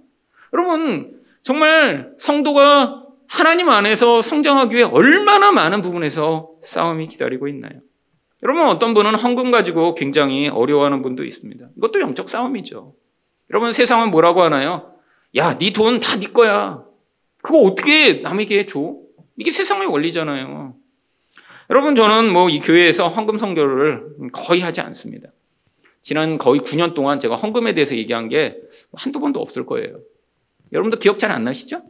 [0.54, 7.80] 여러분 정말 성도가 하나님 안에서 성장하기 위해 얼마나 많은 부분에서 싸움이 기다리고 있나요?
[8.44, 11.70] 여러분 어떤 분은 헌금 가지고 굉장히 어려워하는 분도 있습니다.
[11.78, 12.96] 이것도 영적 싸움이죠.
[13.52, 14.96] 여러분 세상은 뭐라고 하나요?
[15.36, 16.84] 야, 네 돈 다 네 거야.
[17.44, 18.96] 그거 어떻게 남에게 줘?
[19.38, 20.76] 이게 세상의 원리잖아요.
[21.70, 25.30] 여러분 저는 뭐 이 교회에서 헌금 성교를 거의 하지 않습니다.
[26.02, 28.58] 지난 거의 9년 동안 제가 헌금에 대해서 얘기한 게
[28.94, 30.00] 한두 번도 없을 거예요.
[30.74, 31.84] 여러분도 기억 잘 안 나시죠?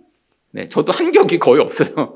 [0.52, 2.16] 네, 저도 한 격이 거의 없어요.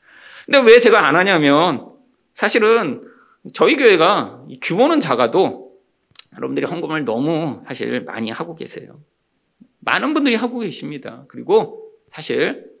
[0.46, 1.86] 근데 왜 제가 안 하냐면
[2.32, 3.02] 사실은
[3.52, 5.72] 저희 교회가 규모는 작아도
[6.36, 9.00] 여러분들이 헌금을 너무 사실 많이 하고 계세요.
[9.80, 11.24] 많은 분들이 하고 계십니다.
[11.28, 12.72] 그리고 사실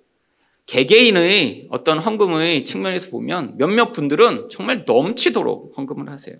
[0.66, 6.36] 개개인의 어떤 헌금의 측면에서 보면 몇몇 분들은 정말 넘치도록 헌금을 하세요.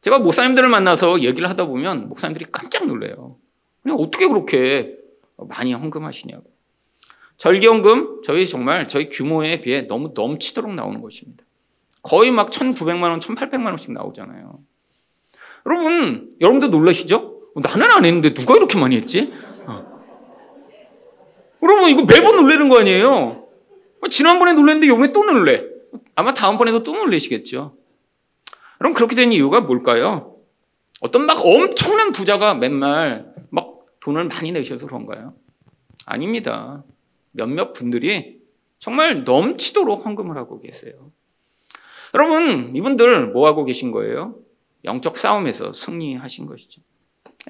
[0.00, 3.36] 제가 목사님들을 만나서 얘기를 하다 보면 목사님들이 깜짝 놀래요.
[3.82, 4.96] 그냥 어떻게 그렇게
[5.36, 6.44] 많이 헌금하시냐고.
[7.36, 11.43] 절기헌금 저희 정말 저희 규모에 비해 너무 넘치도록 나오는 것입니다.
[12.04, 14.60] 거의 막 1,900만 원, 1,800만 원씩 나오잖아요.
[15.66, 17.16] 여러분, 여러분도 놀라시죠?
[17.54, 19.32] 어, 나는 안 했는데 누가 이렇게 많이 했지?
[19.66, 20.02] 어.
[21.62, 23.46] 여러분, 이거 매번 놀래는 거 아니에요?
[24.02, 25.64] 어, 지난번에 놀랬는데 요번에 또 놀래.
[26.14, 27.74] 아마 다음번에도 또 놀래시겠죠.
[28.78, 30.36] 그럼 그렇게 된 이유가 뭘까요?
[31.00, 35.32] 어떤 막 엄청난 부자가 맨날 막 돈을 많이 내셔서 그런가요?
[36.04, 36.84] 아닙니다.
[37.30, 38.40] 몇몇 분들이
[38.78, 40.92] 정말 넘치도록 헌금을 하고 계세요.
[42.14, 44.36] 여러분, 이분들 뭐 하고 계신 거예요?
[44.84, 46.80] 영적 싸움에서 승리하신 것이죠.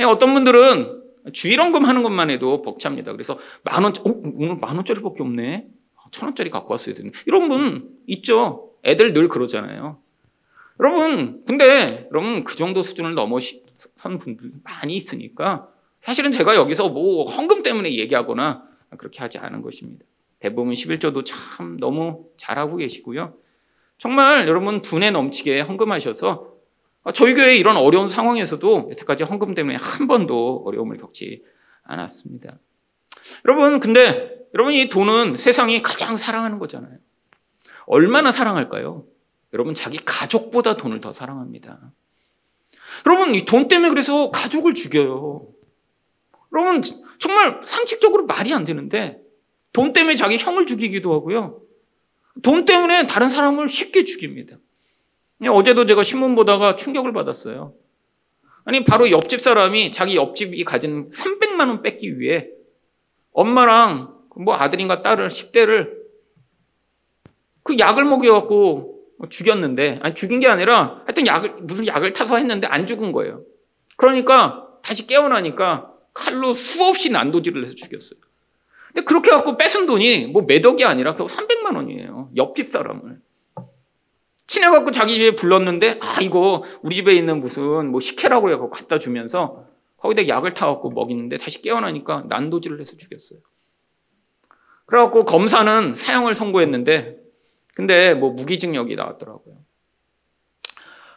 [0.00, 3.12] 예, 어떤 분들은 주일 헌금 하는 것만 해도 벅찹니다.
[3.12, 5.68] 그래서 만 원, 어, 오늘 만 원짜리밖에 없네.
[6.11, 7.12] 천 원짜리 갖고 왔어야 되는.
[7.27, 8.70] 이런 분 있죠.
[8.85, 9.98] 애들 늘 그러잖아요.
[10.81, 15.68] 여러분, 근데 여러분 그 정도 수준을 넘어선 분들 많이 있으니까
[16.00, 18.64] 사실은 제가 여기서 뭐 헌금 때문에 얘기하거나
[18.98, 20.05] 그렇게 하지 않은 것입니다.
[20.38, 23.35] 대부분 11조도 참 너무 잘하고 계시고요.
[23.98, 26.54] 정말 여러분 분에 넘치게 헌금하셔서
[27.14, 31.44] 저희 교회 이런 어려운 상황에서도 여태까지 헌금 때문에 한 번도 어려움을 겪지
[31.85, 32.59] 않았습니다.
[33.46, 36.96] 여러분, 근데 여러분 이 돈은 세상이 가장 사랑하는 거잖아요.
[37.87, 39.04] 얼마나 사랑할까요?
[39.52, 41.92] 여러분 자기 가족보다 돈을 더 사랑합니다.
[43.07, 45.46] 여러분 이 돈 때문에 그래서 가족을 죽여요.
[46.52, 46.80] 여러분
[47.18, 49.20] 정말 상식적으로 말이 안 되는데
[49.72, 51.61] 돈 때문에 자기 형을 죽이기도 하고요.
[52.42, 54.57] 돈 때문에 다른 사람을 쉽게 죽입니다.
[55.49, 57.75] 어제도 제가 신문 보다가 충격을 받았어요.
[58.64, 62.49] 아니 바로 옆집 사람이 자기 옆집이 가진 300만 원 뺏기 위해
[63.33, 66.05] 엄마랑 뭐 아들인가 딸을 10대를
[67.62, 68.94] 그 약을 먹여갖고
[69.31, 73.42] 죽였는데, 아니, 죽인 게 아니라 하여튼 약을, 무슨 약을 타서 했는데 안 죽은 거예요.
[73.97, 78.20] 그러니까 다시 깨어나니까 칼로 수없이 난도질을 해서 죽였어요.
[78.94, 82.30] 근데 그렇게 갖고 뺏은 돈이 뭐 매덕이 아니라 겨우 300만 원이에요.
[82.37, 83.20] 옆집 사람을.
[84.46, 89.66] 친해갖고 자기 집에 불렀는데, 아, 이거 우리 집에 있는 무슨 뭐 식혜라고 해갖고 갖다 주면서
[89.96, 93.40] 거기다 약을 타갖고 먹이는데 다시 깨어나니까 난도질을 해서 죽였어요.
[94.87, 97.16] 그래갖고 검사는 사형을 선고했는데
[97.74, 99.57] 근데 뭐 무기징역이 나왔더라고요.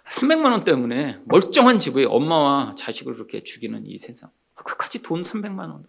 [0.09, 4.31] 300만 원 때문에 멀쩡한 집의 엄마와 자식을 그렇게 죽이는 이 세상.
[4.55, 5.85] 그까지 돈 300만 원.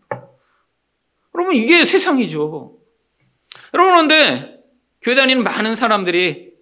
[1.39, 2.77] 여러분 이게 세상이죠.
[3.73, 4.61] 여러분 그런데
[5.01, 6.53] 교회 다니는 많은 사람들이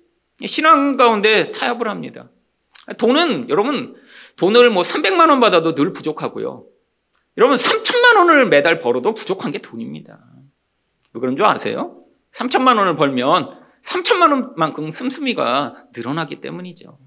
[0.45, 2.29] 신앙 가운데 타협을 합니다.
[2.99, 3.97] 돈은 여러분
[4.37, 6.67] 돈을 뭐 300만 원 받아도 늘 부족하고요.
[7.39, 10.21] 여러분 3천만 원을 매달 벌어도 부족한 게 돈입니다.
[11.15, 12.03] 왜 그런 줄 아세요?
[12.33, 16.99] 3천만 원을 벌면 3천만 원만큼 씀씀이가 늘어나기 때문이죠.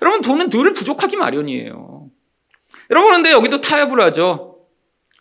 [0.00, 2.08] 여러분 돈은 늘 부족하기 마련이에요.
[2.90, 4.66] 여러분 그런데 여기도 타협을 하죠.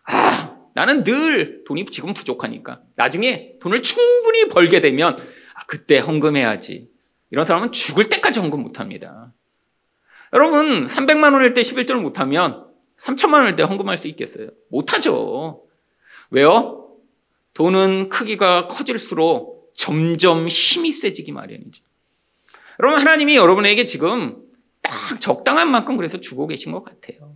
[0.06, 0.41] 아,
[0.74, 5.18] 나는 늘 돈이 지금 부족하니까 나중에 돈을 충분히 벌게 되면
[5.54, 6.90] 아, 그때 헌금해야지.
[7.30, 9.34] 이런 사람은 죽을 때까지 헌금 못 합니다.
[10.34, 12.66] 여러분 300만 원일 때 11조를 못 하면
[12.98, 14.50] 3천만 원일 때 헌금할 수 있겠어요?
[14.70, 15.64] 못 하죠.
[16.30, 16.82] 왜요?
[17.54, 21.84] 돈은 크기가 커질수록 점점 힘이 세지기 마련이죠.
[22.80, 24.38] 여러분, 하나님이 여러분에게 지금
[24.82, 27.36] 딱 적당한 만큼 그래서 주고 계신 것 같아요.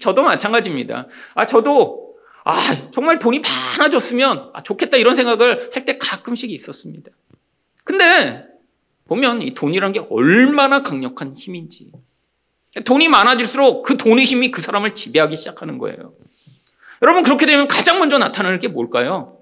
[0.00, 1.08] 저도 마찬가지입니다.
[1.34, 2.05] 아, 저도,
[2.48, 2.60] 아,
[2.92, 7.10] 정말 돈이 많아졌으면 아, 좋겠다 이런 생각을 할 때 가끔씩 있었습니다.
[7.84, 8.44] 근데
[9.08, 11.90] 보면 이 돈이란 게 얼마나 강력한 힘인지.
[12.84, 16.12] 돈이 많아질수록 그 돈의 힘이 그 사람을 지배하기 시작하는 거예요.
[17.02, 19.38] 여러분, 그렇게 되면 가장 먼저 나타나는 게 뭘까요?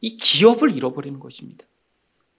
[0.00, 1.64] 이 기업을 잃어버리는 것입니다.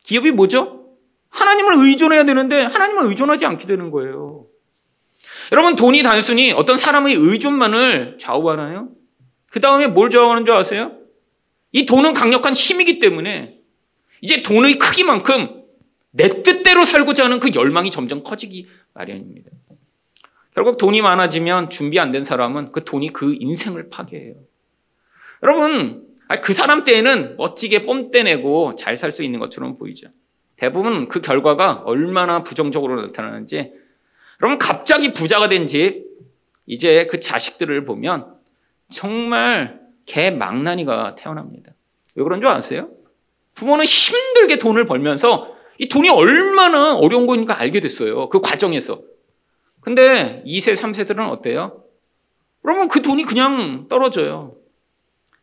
[0.03, 0.87] 기업이 뭐죠?
[1.29, 4.45] 하나님을 의존해야 되는데 하나님을 의존하지 않게 되는 거예요.
[5.51, 8.89] 여러분 돈이 단순히 어떤 사람의 의존만을 좌우하나요?
[9.55, 10.91] 그 다음에 뭘 좌우하는 줄 아세요?
[11.71, 13.57] 이 돈은 강력한 힘이기 때문에
[14.19, 15.63] 이제 돈의 크기만큼
[16.11, 19.49] 내 뜻대로 살고자 하는 그 열망이 점점 커지기 마련입니다.
[20.55, 24.35] 결국 돈이 많아지면 준비 안 된 사람은 그 돈이 그 인생을 파괴해요.
[25.41, 26.05] 여러분,
[26.43, 30.09] 그 사람 때에는 멋지게 뽐떼내고 잘 살 수 있는 것처럼 보이죠.
[30.57, 33.71] 대부분 그 결과가 얼마나 부정적으로 나타나는지
[34.41, 36.03] 여러분 갑자기 부자가 된 집
[36.65, 38.34] 이제 그 자식들을 보면
[38.89, 41.73] 정말 개망나니가 태어납니다.
[42.15, 42.89] 왜 그런 줄 아세요?
[43.55, 48.29] 부모는 힘들게 돈을 벌면서 이 돈이 얼마나 어려운 거니까 알게 됐어요.
[48.29, 49.01] 그 과정에서.
[49.81, 51.83] 근데 2세, 3세들은 어때요?
[52.61, 54.55] 그러면 그 돈이 그냥 떨어져요.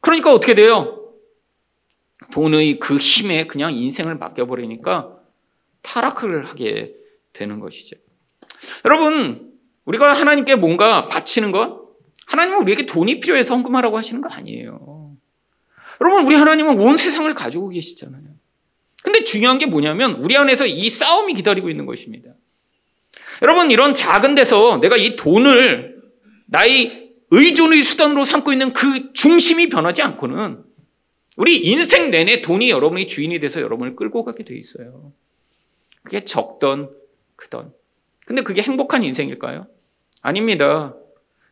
[0.01, 0.99] 그러니까 어떻게 돼요?
[2.33, 5.17] 돈의 그 힘에 그냥 인생을 맡겨버리니까
[5.83, 6.95] 타락을 하게
[7.33, 7.97] 되는 것이죠.
[8.85, 9.53] 여러분,
[9.85, 11.82] 우리가 하나님께 뭔가 바치는 것,
[12.27, 15.17] 하나님은 우리에게 돈이 필요해서 헌금하라고 하시는 거 아니에요.
[16.01, 18.23] 여러분, 우리 하나님은 온 세상을 가지고 계시잖아요.
[19.03, 22.31] 근데 중요한 게 뭐냐면 우리 안에서 이 싸움이 기다리고 있는 것입니다.
[23.43, 26.01] 여러분, 이런 작은 데서 내가 이 돈을
[26.47, 30.63] 나의 의존의 수단으로 삼고 있는 그 중심이 변하지 않고는
[31.37, 35.13] 우리 인생 내내 돈이 여러분의 주인이 돼서 여러분을 끌고 가게 돼 있어요.
[36.03, 36.91] 그게 적던
[37.37, 37.73] 크던.
[38.27, 39.67] 근데 그게 행복한 인생일까요?
[40.21, 40.95] 아닙니다.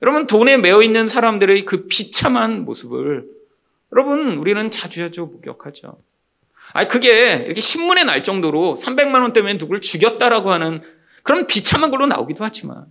[0.02, 3.28] 여러분 돈에 매여 있는 사람들의 그 비참한 모습을
[3.92, 5.98] 여러분 우리는 자주자주 목격하죠.
[6.72, 10.82] 아 그게 이렇게 신문에 날 정도로 300만 원 때문에 누굴 죽였다라고 하는
[11.22, 12.86] 그런 비참한 걸로 나오기도 하지만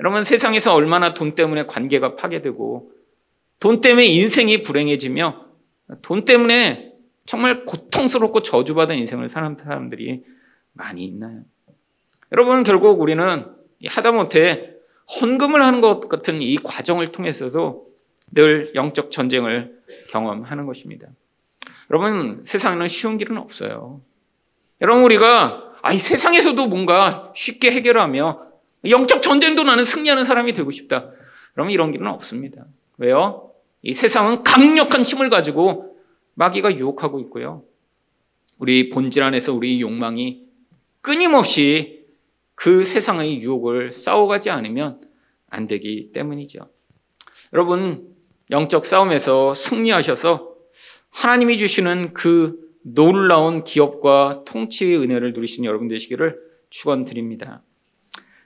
[0.00, 2.92] 여러분 세상에서 얼마나 돈 때문에 관계가 파괴되고
[3.60, 5.44] 돈 때문에 인생이 불행해지며
[6.02, 6.92] 돈 때문에
[7.26, 10.24] 정말 고통스럽고 저주받은 인생을 사는 사람들이
[10.72, 11.42] 많이 있나요?
[12.32, 13.46] 여러분 결국 우리는
[13.86, 14.73] 하다못해
[15.20, 17.86] 헌금을 하는 것 같은 이 과정을 통해서도
[18.32, 21.08] 늘 영적 전쟁을 경험하는 것입니다.
[21.90, 24.00] 여러분 세상에는 쉬운 길은 없어요.
[24.80, 28.42] 여러분 우리가 아, 이 세상에서도 뭔가 쉽게 해결하며
[28.88, 31.10] 영적 전쟁도 나는 승리하는 사람이 되고 싶다.
[31.52, 32.64] 그러면 이런 길은 없습니다.
[32.96, 33.50] 왜요?
[33.82, 35.98] 이 세상은 강력한 힘을 가지고
[36.34, 37.64] 마귀가 유혹하고 있고요.
[38.58, 40.44] 우리 본질 안에서 우리 욕망이
[41.00, 42.03] 끊임없이
[42.54, 45.00] 그 세상의 유혹을 싸워가지 않으면
[45.48, 46.68] 안 되기 때문이죠.
[47.52, 48.14] 여러분,
[48.50, 50.54] 영적 싸움에서 승리하셔서
[51.10, 56.38] 하나님이 주시는 그 놀라운 기업과 통치의 은혜를 누리시는 여러분 되시기를
[56.70, 57.62] 축원드립니다.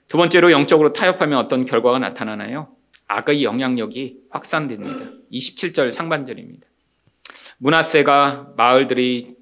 [0.07, 2.75] 두 번째로 영적으로 타협하면 어떤 결과가 나타나나요?
[3.07, 5.11] 악의 영향력이 확산됩니다.
[5.31, 6.67] 27절 상반절입니다.
[7.57, 9.35] 문하세가 마을들의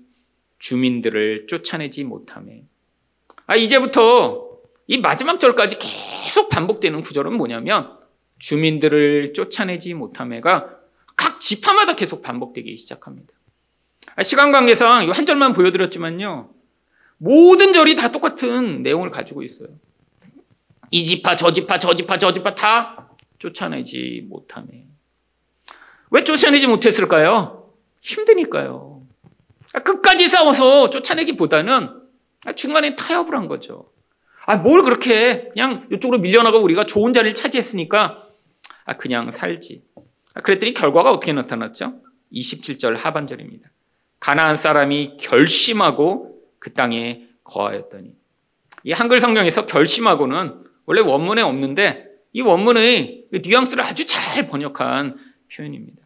[0.59, 2.63] 주민들을 쫓아내지 못함에
[3.45, 4.46] 아 이제부터
[4.87, 7.97] 이 마지막 절까지 계속 반복되는 구절은 뭐냐면
[8.39, 10.69] 주민들을 쫓아내지 못함에가
[11.15, 13.33] 각 지파마다 계속 반복되기 시작합니다.
[14.15, 16.49] 아, 시간 관계상 한 절만 보여드렸지만요.
[17.17, 19.69] 모든 절이 다 똑같은 내용을 가지고 있어요.
[20.91, 24.85] 이 지파, 저 지파, 저 지파, 저 지파 다 쫓아내지 못함에.
[26.11, 27.73] 왜 쫓아내지 못했을까요?
[28.01, 29.05] 힘드니까요.
[29.73, 31.89] 아, 끝까지 싸워서 쫓아내기보다는
[32.55, 33.91] 중간에 타협을 한 거죠.
[34.47, 38.25] 아, 뭘 그렇게 그냥 이쪽으로 밀려나가 우리가 좋은 자리를 차지했으니까
[38.85, 39.83] 아, 그냥 살지.
[40.41, 41.99] 그랬더니 결과가 어떻게 나타났죠?
[42.31, 43.69] 27절 하반절입니다.
[44.21, 48.13] 가나안 사람이 결심하고 그 땅에 거하였더니
[48.85, 55.17] 이 한글 성경에서 결심하고는 원래 원문에 없는데 이 원문의 뉘앙스를 아주 잘 번역한
[55.53, 56.03] 표현입니다.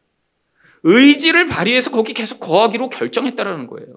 [0.81, 3.93] 의지를 발휘해서 거기 계속 거하기로 결정했다라는 거예요.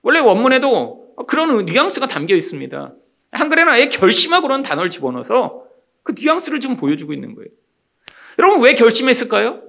[0.00, 2.94] 원래 원문에도 그런 뉘앙스가 담겨 있습니다.
[3.32, 5.64] 한글에는 아예 결심하고라는 단어를 집어넣어서
[6.02, 7.48] 그 뉘앙스를 지금 보여주고 있는 거예요.
[8.38, 9.62] 여러분 왜 결심했을까요?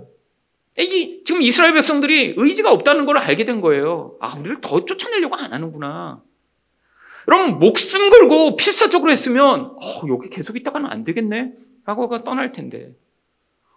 [0.77, 4.17] 이 지금 이스라엘 백성들이 의지가 없다는 걸 알게 된 거예요.
[4.19, 6.21] 아, 우리를 더 쫓아내려고 안 하는구나.
[7.27, 11.53] 여러분, 목숨 걸고 필사적으로 했으면, 어, 여기 계속 있다가는 안 되겠네?
[11.85, 12.93] 라고 떠날 텐데.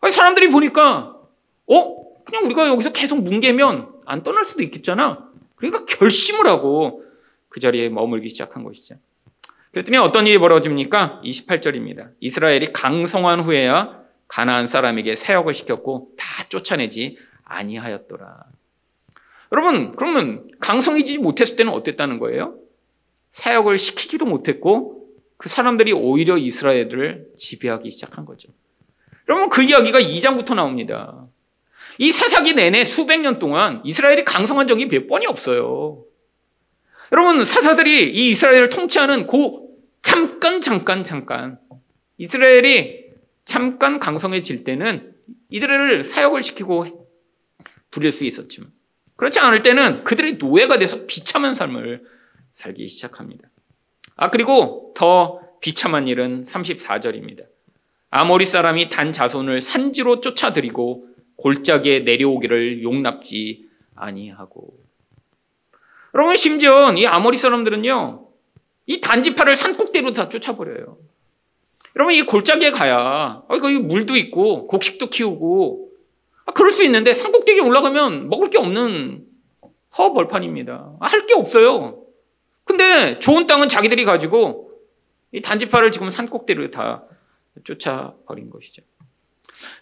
[0.01, 1.17] 아니, 사람들이 보니까,
[1.67, 2.07] 어?
[2.25, 5.31] 그냥 우리가 여기서 계속 뭉개면 안 떠날 수도 있겠잖아.
[5.55, 7.05] 그러니까 결심을 하고
[7.49, 8.97] 그 자리에 머물기 시작한 것이죠.
[9.77, 11.21] 그랬더니 어떤 일이 벌어집니까?
[11.23, 12.13] 28절입니다.
[12.21, 18.45] 이스라엘이 강성한 후에야 가나안 사람에게 사역을 시켰고 다 쫓아내지 아니하였더라.
[19.53, 22.55] 여러분, 그러면 강성이지 못했을 때는 어땠다는 거예요?
[23.33, 28.49] 사역을 시키지도 못했고 그 사람들이 오히려 이스라엘을 지배하기 시작한 거죠.
[29.29, 31.27] 여러분, 그 이야기가 2장부터 나옵니다.
[31.99, 36.03] 이 사사기 내내 수백 년 동안 이스라엘이 강성한 적이 몇 번이 없어요.
[37.13, 39.66] 여러분, 사사들이 이 이스라엘을 통치하는 그
[40.07, 41.59] 잠깐, 잠깐, 잠깐.
[42.19, 43.07] 이스라엘이
[43.45, 45.17] 잠깐 강성해질 때는
[45.51, 47.09] 이들을 사역을 시키고
[47.91, 48.71] 부릴 수 있었지만
[49.17, 52.05] 그렇지 않을 때는 그들이 노예가 돼서 비참한 삶을
[52.55, 53.49] 살기 시작합니다.
[54.15, 57.47] 아, 그리고 더 비참한 일은 34절입니다.
[58.11, 64.79] 아모리 사람이 단 자손을 산지로 쫓아들이고 골짜기에 내려오기를 용납지 아니하고.
[66.15, 68.26] 여러분, 심지어 이 아모리 사람들은요,
[68.87, 70.99] 이 단지파를 산꼭대로 다 쫓아버려요.
[71.97, 75.91] 여러분 이 골짜기에 가야 어, 거기 물도 있고 곡식도 키우고
[76.47, 79.27] 아, 그럴 수 있는데 산꼭대기에 올라가면 먹을 게 없는
[79.99, 80.97] 허벌판입니다.
[81.01, 82.03] 아, 할게 없어요.
[82.65, 84.71] 근데 좋은 땅은 자기들이 가지고
[85.33, 87.05] 이 단지파를 지금 산꼭대로 다
[87.65, 88.83] 쫓아버린 것이죠.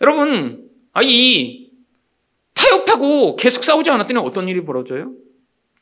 [0.01, 1.71] 여러분, 아, 이
[2.55, 5.13] 타협하고 계속 싸우지 않았더니 어떤 일이 벌어져요?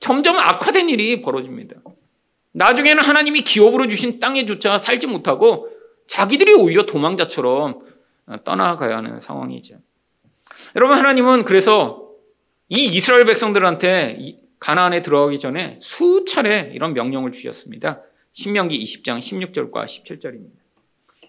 [0.00, 1.76] 점점 악화된 일이 벌어집니다.
[2.52, 5.68] 나중에는 하나님이 기업으로 주신 땅에조차 살지 못하고
[6.06, 7.80] 자기들이 오히려 도망자처럼
[8.44, 9.76] 떠나가야 하는 상황이죠.
[10.76, 12.10] 여러분, 하나님은 그래서
[12.68, 18.02] 이 이스라엘 백성들한테 가나안에 들어가기 전에 수차례 이런 명령을 주셨습니다.
[18.32, 20.62] 신명기 20장 16절과 17절입니다.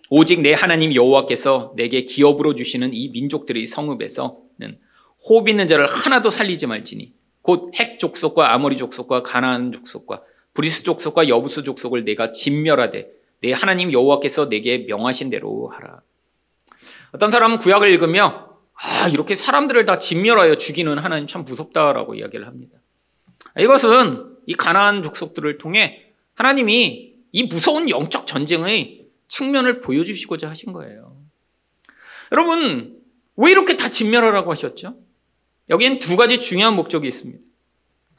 [0.10, 4.80] 오직 네 하나님 여호와께서 네게 기업으로 주시는 이 민족들의 성읍에서는
[5.28, 10.22] 호흡 있는 자를 하나도 살리지 말지니 곧 헷 족속과 아모리 족속과 가나안 족속과
[10.54, 16.02] 브리스 족속과 여부스 족속을 네가 진멸하되 네 하나님 여호와께서 네게 명하신 대로 하라.
[17.12, 22.78] 어떤 사람은 구약을 읽으며 아 이렇게 사람들을 다 진멸하여 죽이는 하나님 참 무섭다라고 이야기를 합니다.
[23.60, 31.18] 이것은 이 가나안 족속들을 통해 하나님이 이 무서운 영적 전쟁의 측면을 보여주시고자 하신 거예요.
[32.32, 33.00] 여러분,
[33.36, 34.96] 왜 이렇게 다 진멸하라고 하셨죠?
[35.70, 37.40] 여기엔 두 가지 중요한 목적이 있습니다.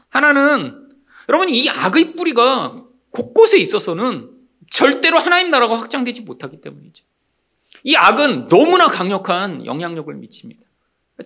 [0.09, 0.84] 하나는,
[1.29, 4.31] 여러분, 이 악의 뿌리가 곳곳에 있어서는
[4.71, 7.05] 절대로 하나님 나라가 확장되지 못하기 때문이죠.
[7.85, 10.63] 이 악은 너무나 강력한 영향력을 미칩니다.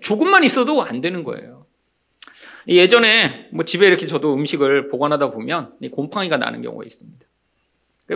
[0.01, 1.67] 조금만 있어도 안 되는 거예요.
[2.67, 7.27] 예전에 뭐 집에 이렇게 저도 음식을 보관하다 보면 곰팡이가 나는 경우가 있습니다.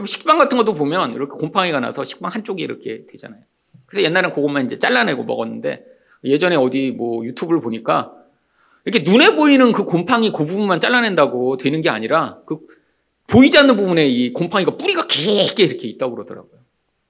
[0.06, 3.40] 식빵 같은 것도 보면 이렇게 곰팡이가 나서 식빵 한쪽이 이렇게 되잖아요.
[3.86, 5.84] 그래서 옛날엔 그것만 이제 잘라내고 먹었는데
[6.24, 8.12] 예전에 어디 뭐 유튜브를 보니까
[8.84, 12.58] 이렇게 눈에 보이는 그 곰팡이 그 부분만 잘라낸다고 되는 게 아니라 그
[13.28, 16.60] 보이지 않는 부분에 이 곰팡이가 뿌리가 길게 이렇게 있다고 그러더라고요.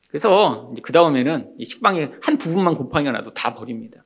[0.08, 4.04] 그래서 그 다음에는 식빵에 한 부분만 곰팡이가 나도 다 버립니다.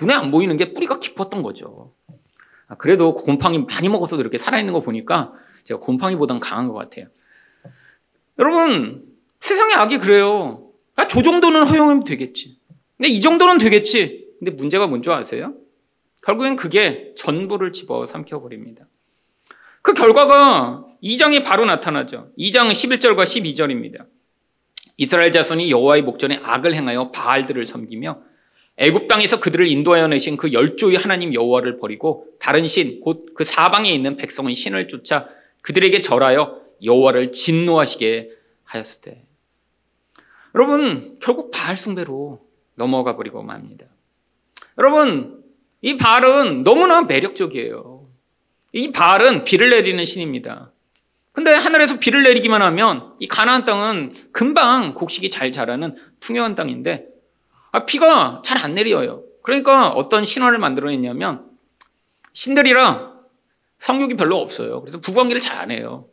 [0.00, 1.92] 눈에 안 보이는 게 뿌리가 깊었던 거죠.
[2.66, 5.32] 아, 그래도 곰팡이 많이 먹어서 이렇게 살아있는 거 보니까
[5.64, 7.06] 제가 곰팡이보단 강한 것 같아요.
[8.38, 9.04] 여러분,
[9.40, 10.70] 세상의 악이 그래요.
[10.96, 12.58] 아, 저 정도는 허용하면 되겠지.
[12.96, 14.26] 근데 이 정도는 되겠지.
[14.38, 15.54] 근데 문제가 뭔지 아세요?
[16.28, 18.86] 결국엔 그게 전부를 집어 삼켜버립니다.
[19.80, 22.32] 그 결과가 2장에 바로 나타나죠.
[22.38, 24.04] 2장 11절과 12절입니다.
[24.98, 28.20] 이스라엘 자손이 여호와의 목전에 악을 행하여 바알들을 섬기며
[28.76, 33.90] 애굽 땅에서 그들을 인도하여 내신 그 열조의 하나님 여호와를 버리고 다른 신 곧 그 사방에
[33.90, 35.28] 있는 백성의 신을 쫓아
[35.62, 38.32] 그들에게 절하여 여호와를 진노하시게
[38.64, 39.24] 하였을 때
[40.54, 43.86] 여러분 결국 바알 숭배로 넘어가 버리고 맙니다.
[44.76, 45.37] 여러분
[45.80, 48.06] 이 바알은 너무나 매력적이에요.
[48.72, 50.72] 이 바알은 비를 내리는 신입니다.
[51.32, 57.06] 근데 하늘에서 비를 내리기만 하면 이 가나안 땅은 금방 곡식이 잘 자라는 풍요한 땅인데
[57.70, 59.22] 아, 비가 잘 안 내려요.
[59.42, 61.46] 그러니까 어떤 신화를 만들어냈냐면
[62.32, 63.18] 신들이랑
[63.78, 64.80] 성욕이 별로 없어요.
[64.80, 66.08] 그래서 부부관계를 잘 안 해요.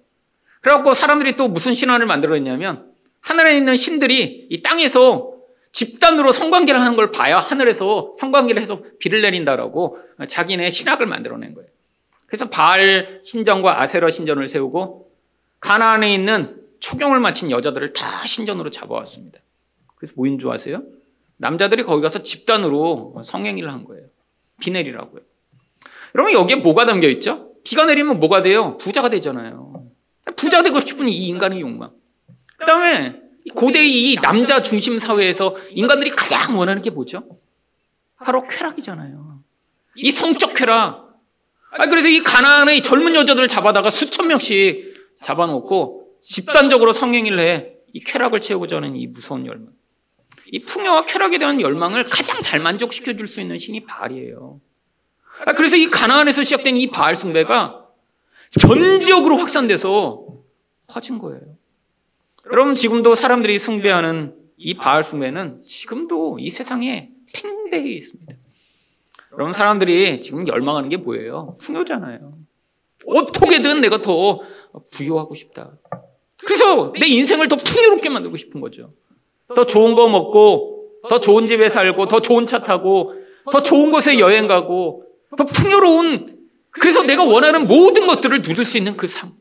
[0.61, 2.91] 그래갖고 사람들이 또 무슨 신화를 만들어냈냐면
[3.21, 5.34] 하늘에 있는 신들이 이 땅에서
[5.75, 11.69] 집단으로 성관계를 하는 걸 봐야 하늘에서 성관계를 해서 비를 내린다라고 자기네 신학을 만들어낸 거예요.
[12.27, 15.11] 그래서 바알 신전과 아세라 신전을 세우고
[15.59, 19.39] 가나안에 있는 초경을 마친 여자들을 다 신전으로 잡아왔습니다.
[19.97, 20.81] 그래서 뭐인 줄 아세요?
[21.35, 24.05] 남자들이 거기 가서 집단으로 성행위를 한 거예요.
[24.61, 25.23] 비 내리라고요.
[26.15, 27.51] 여러분 여기에 뭐가 담겨 있죠?
[27.65, 28.77] 비가 내리면 뭐가 돼요?
[28.77, 29.83] 부자가 되잖아요.
[30.37, 31.91] 부자 되고 싶은 이 인간의 욕망.
[32.55, 37.23] 그 다음에 고대의 이 남자 중심 사회에서 인간들이 가장 원하는 게 뭐죠?
[38.23, 39.39] 바로 쾌락이잖아요.
[39.95, 41.19] 이 성적 쾌락.
[41.77, 47.71] 아, 그래서 이 가난의 젊은 여자들을 잡아다가 수천 명씩 잡아놓고 집단적으로 성행위를 해.
[47.93, 49.67] 이 쾌락을 채우고자 하는 이 무서운 열망.
[50.47, 54.59] 이 풍요와 쾌락에 대한 열망을 가장 잘 만족시켜 줄 수 있는 신이 바알이에요.
[55.45, 57.85] 아, 그래서 이 가나안에서 시작된 이 바알 숭배가
[58.59, 60.25] 전 지역으로 확산돼서
[60.87, 61.41] 퍼진 거예요.
[62.51, 68.33] 여러분 지금도 사람들이 숭배하는 이 바알 숭배는 지금도 이 세상에 팽배해 있습니다.
[69.33, 71.55] 여러분 사람들이 지금 열망하는 게 뭐예요?
[71.61, 72.33] 풍요잖아요.
[73.07, 74.39] 어떻게든 내가 더
[74.93, 75.73] 부유하고 싶다.
[76.45, 78.93] 그래서 내 인생을 더 풍요롭게 만들고 싶은 거죠.
[79.55, 83.13] 더 좋은 거 먹고, 더 좋은 집에 살고, 더 좋은 차 타고,
[83.51, 85.03] 더 좋은 곳에 여행 가고,
[85.37, 89.33] 더 풍요로운, 그래서 내가 원하는 모든 것들을 누릴 수 있는 그 삶.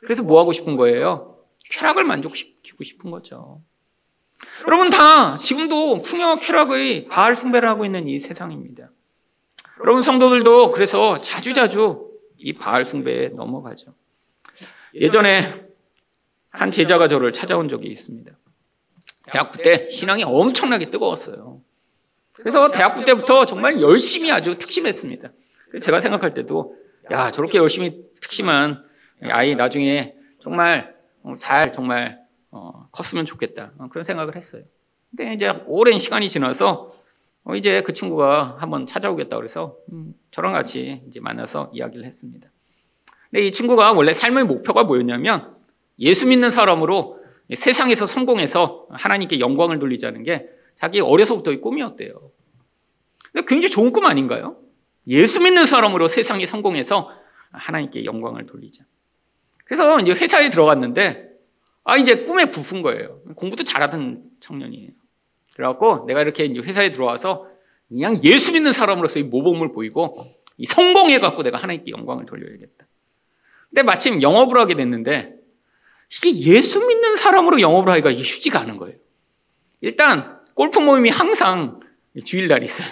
[0.00, 1.33] 그래서 뭐 하고 싶은 거예요?
[1.70, 3.62] 쾌락을 만족시키고 싶은 거죠.
[4.66, 8.90] 여러분 다 지금도 풍요와 쾌락의 바알 숭배를 하고 있는 이 세상입니다.
[9.80, 13.94] 여러분 성도들도 그래서 자주자주 이 바알 숭배에 넘어가죠.
[14.94, 15.64] 예전에
[16.50, 18.32] 한 제자가 저를 찾아온 적이 있습니다.
[19.26, 21.60] 대학부 때 신앙이 엄청나게 뜨거웠어요.
[22.32, 25.32] 그래서 대학부 때부터 정말 열심히 아주 특심했습니다.
[25.80, 26.76] 제가 생각할 때도
[27.10, 28.84] 야 저렇게 열심히 특심한
[29.22, 30.93] 아이 나중에 정말
[31.38, 32.20] 잘 정말
[32.50, 34.62] 어, 컸으면 좋겠다 그런 생각을 했어요.
[35.10, 36.88] 근데 이제 오랜 시간이 지나서
[37.44, 42.48] 어, 이제 그 친구가 한번 찾아오겠다 그래서 음, 저랑 같이 이제 만나서 이야기를 했습니다.
[43.30, 45.56] 근데 이 친구가 원래 삶의 목표가 뭐였냐면
[45.98, 47.20] 예수 믿는 사람으로
[47.54, 52.30] 세상에서 성공해서 하나님께 영광을 돌리자는 게 자기 어려서부터의 꿈이었대요.
[53.32, 54.56] 근데 굉장히 좋은 꿈 아닌가요?
[55.06, 57.10] 예수 믿는 사람으로 세상에 성공해서
[57.52, 58.84] 하나님께 영광을 돌리자.
[59.64, 61.28] 그래서 이제 회사에 들어갔는데
[61.84, 63.20] 아 이제 꿈에 부푼 거예요.
[63.36, 64.90] 공부도 잘하던 청년이에요.
[65.54, 67.48] 그래갖고 내가 이렇게 이제 회사에 들어와서
[67.88, 72.86] 그냥 예수 믿는 사람으로서 이 모범을 보이고 이 성공해갖고 내가 하나님께 영광을 돌려야겠다.
[73.70, 75.34] 근데 마침 영업을 하게 됐는데
[76.16, 78.96] 이게 예수 믿는 사람으로 영업을 하기가 쉽지가 않은 거예요.
[79.80, 81.80] 일단 골프 모임이 항상
[82.24, 82.88] 주일날 있어요.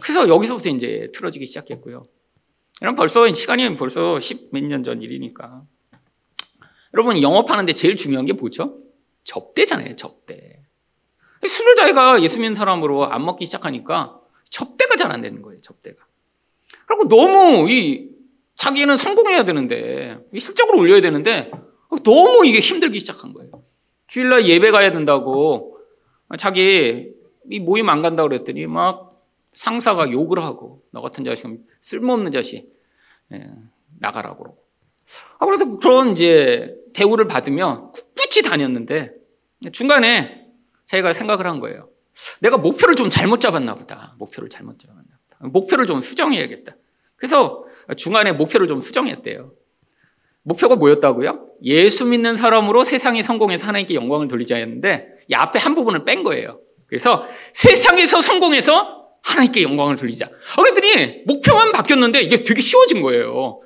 [0.00, 2.04] 그래서 여기서부터 이제 틀어지기 시작했고요.
[2.82, 5.62] 여러분 벌써 시간이 벌써 십 몇 년 전 일이니까.
[6.94, 8.78] 여러분 영업하는데 제일 중요한 게 뭐죠?
[9.24, 9.96] 접대잖아요.
[9.96, 10.60] 접대.
[11.46, 14.20] 술을 자기가 예수 믿는 사람으로 안 먹기 시작하니까
[14.50, 15.60] 접대가 잘 안 되는 거예요.
[15.60, 16.04] 접대가.
[16.86, 18.10] 그리고 너무 이
[18.54, 21.50] 자기는 성공해야 되는데 실적으로 올려야 되는데
[22.04, 23.62] 너무 이게 힘들기 시작한 거예요.
[24.06, 25.78] 주일날 예배 가야 된다고
[26.38, 27.12] 자기
[27.50, 29.20] 이 모임 안 간다고 그랬더니 막
[29.52, 32.72] 상사가 욕을 하고 너 같은 자식은 쓸모없는 자식
[33.32, 33.50] 예,
[33.98, 34.64] 나가라고 그러고.
[35.38, 39.12] 아, 그래서 그런 이제 대우를 받으며 꿋꿋이 다녔는데
[39.72, 40.46] 중간에
[40.86, 41.88] 자기가 생각을 한 거예요.
[42.40, 44.14] 내가 목표를 좀 잘못 잡았나 보다.
[44.18, 45.48] 목표를 잘못 잡았나 보다.
[45.48, 46.76] 목표를 좀 수정해야겠다.
[47.16, 47.64] 그래서
[47.96, 49.52] 중간에 목표를 좀 수정했대요.
[50.42, 51.48] 목표가 뭐였다고요?
[51.64, 56.60] 예수 믿는 사람으로 세상에 성공해서 하나님께 영광을 돌리자 했는데 이 앞에 한 부분을 뺀 거예요.
[56.86, 60.26] 그래서 세상에서 성공해서 하나님께 영광을 돌리자.
[60.26, 63.60] 어, 그랬더니 목표만 바뀌었는데 이게 되게 쉬워진 거예요.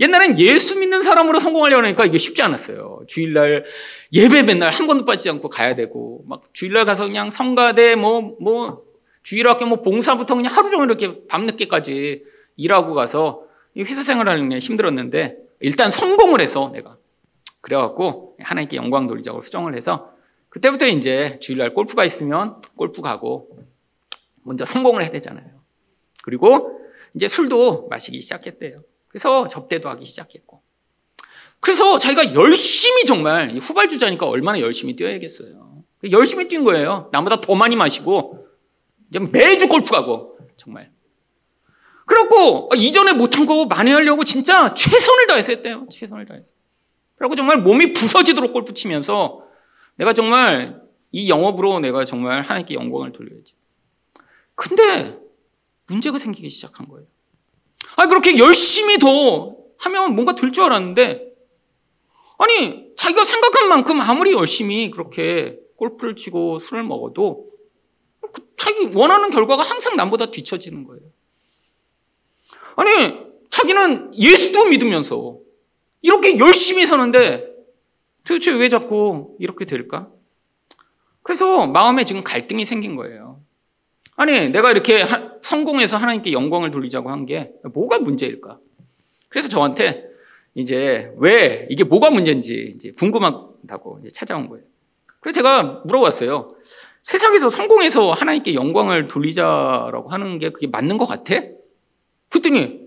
[0.00, 3.02] 옛날엔 예수 믿는 사람으로 성공하려니까 이게 쉽지 않았어요.
[3.06, 3.64] 주일날
[4.12, 8.82] 예배 맨날 한 번도 빠지지 않고 가야 되고, 막 주일날 가서 그냥 성가대 뭐, 뭐,
[9.22, 12.24] 주일학교 뭐 봉사부터 그냥 하루 종일 이렇게 밤늦게까지
[12.56, 13.42] 일하고 가서
[13.76, 16.98] 회사 생활하는 게 힘들었는데, 일단 성공을 해서 내가.
[17.60, 20.12] 그래갖고 하나님께 영광 돌리자고 수정을 해서
[20.50, 23.48] 그때부터 이제 주일날 골프가 있으면 골프 가고
[24.42, 25.46] 먼저 성공을 해야 되잖아요.
[26.22, 26.78] 그리고
[27.14, 28.82] 이제 술도 마시기 시작했대요.
[29.14, 30.60] 그래서 접대도 하기 시작했고.
[31.60, 35.84] 그래서 자기가 열심히 정말 후발주자니까 얼마나 열심히 뛰어야겠어요.
[36.10, 37.10] 열심히 뛴 거예요.
[37.12, 38.44] 나보다 더 많이 마시고
[39.30, 40.90] 매주 골프 가고 정말.
[42.06, 45.86] 그렇고 이전에 못한 거 만회하려고 진짜 최선을 다해서 했대요.
[45.92, 46.52] 최선을 다해서.
[47.14, 49.44] 그리고 정말 몸이 부서지도록 골프 치면서
[49.94, 53.54] 내가 정말 이 영업으로 내가 정말 하나님께 영광을 돌려야지.
[54.56, 55.20] 근데
[55.86, 57.06] 문제가 생기기 시작한 거예요.
[57.96, 61.32] 아, 그렇게 열심히 더 하면 뭔가 될 줄 알았는데,
[62.38, 67.48] 아니, 자기가 생각한 만큼 아무리 열심히 그렇게 골프를 치고 술을 먹어도
[68.32, 71.02] 그 자기 원하는 결과가 항상 남보다 뒤처지는 거예요.
[72.76, 75.38] 아니, 자기는 예수도 믿으면서
[76.02, 77.46] 이렇게 열심히 사는데
[78.24, 80.08] 도대체 왜 자꾸 이렇게 될까?
[81.22, 83.40] 그래서 마음에 지금 갈등이 생긴 거예요.
[84.16, 85.04] 아니, 내가 이렇게
[85.42, 88.58] 성공해서 하나님께 영광을 돌리자고 한 게 뭐가 문제일까?
[89.28, 90.04] 그래서 저한테
[90.54, 94.64] 이제 왜 이게 뭐가 문제인지 이제 궁금하다고 이제 찾아온 거예요.
[95.20, 96.54] 그래서 제가 물어봤어요.
[97.02, 101.34] 세상에서 성공해서 하나님께 영광을 돌리자라고 하는 게 그게 맞는 것 같아?
[102.30, 102.80] 그랬더니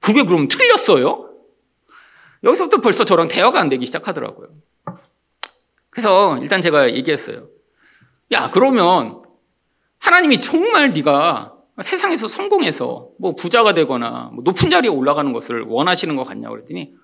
[0.00, 1.30] 그게 그럼 틀렸어요?
[2.44, 4.48] 여기서부터 벌써 저랑 대화가 안 되기 시작하더라고요.
[5.90, 7.48] 그래서 일단 제가 얘기했어요.
[8.32, 9.22] 야, 그러면
[9.98, 16.24] 하나님이 정말 네가 세상에서 성공해서 뭐 부자가 되거나 뭐 높은 자리에 올라가는 것을 원하시는 것
[16.24, 16.94] 같냐고 그랬더니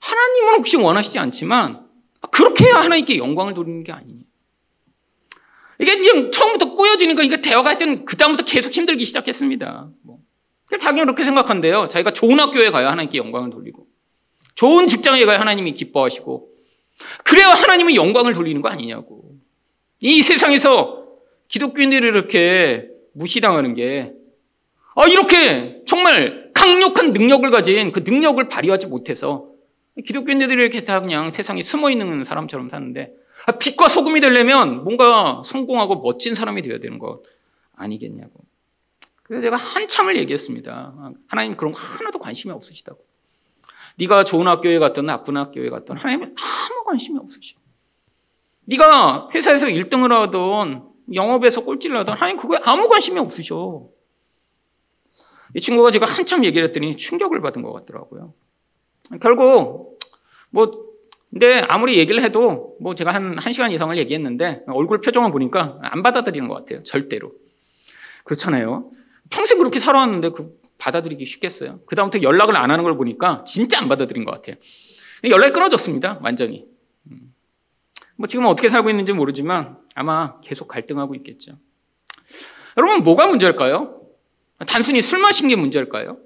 [0.00, 1.86] 하나님은 혹시 원하시지 않지만
[2.30, 4.26] 그렇게 해야 하나님께 영광을 돌리는 게 아니니.
[5.80, 9.90] 이게 그냥 처음부터 꼬여지니까 이게 대화가 하여튼 그다음부터 계속 힘들기 시작했습니다.
[10.02, 10.18] 뭐.
[10.78, 11.88] 자기는 그렇게 생각한대요.
[11.88, 13.86] 자기가 좋은 학교에 가야 하나님께 영광을 돌리고
[14.54, 16.48] 좋은 직장에 가야 하나님이 기뻐하시고
[17.24, 19.36] 그래야 하나님은 영광을 돌리는 거 아니냐고.
[20.00, 21.07] 이 세상에서
[21.48, 24.12] 기독교인들이 이렇게 무시당하는 게,
[24.94, 29.48] 아, 이렇게 정말 강력한 능력을 가진 그 능력을 발휘하지 못해서
[30.04, 33.12] 기독교인들이 이렇게 다 그냥 세상에 숨어 있는 사람처럼 사는데,
[33.46, 37.22] 아, 빛과 소금이 되려면 뭔가 성공하고 멋진 사람이 되어야 되는 것
[37.74, 38.44] 아니겠냐고.
[39.22, 41.12] 그래서 제가 한참을 얘기했습니다.
[41.26, 43.04] 하나님 그런 거 하나도 관심이 없으시다고.
[43.96, 47.56] 네가 좋은 학교에 갔든 나쁜 학교에 갔든 하나님은 아무 관심이 없으셔.
[48.64, 53.88] 네가 회사에서 1등을 하던 영업에서 꼴찌를 하던 하나님 그거에 아무 관심이 없으셔.
[55.54, 58.34] 이 친구가 제가 한참 얘기를 했더니 충격을 받은 것 같더라고요.
[59.20, 59.98] 결국
[60.50, 60.88] 뭐
[61.30, 66.48] 근데 아무리 얘기를 해도 뭐 제가 한 1시간 이상을 얘기했는데 얼굴 표정을 보니까 안 받아들이는
[66.48, 66.82] 것 같아요.
[66.82, 67.32] 절대로.
[68.24, 68.90] 그렇잖아요.
[69.30, 71.80] 평생 그렇게 살아왔는데 그 받아들이기 쉽겠어요.
[71.86, 74.56] 그다음부터 연락을 안 하는 걸 보니까 진짜 안 받아들인 것 같아요.
[75.28, 76.20] 연락이 끊어졌습니다.
[76.22, 76.66] 완전히.
[77.10, 77.34] 음.
[78.16, 81.58] 뭐 지금 어떻게 살고 있는지 모르지만 아마 계속 갈등하고 있겠죠.
[82.76, 84.00] 여러분 뭐가 문제일까요?
[84.68, 86.18] 단순히 술 마신 게 문제일까요?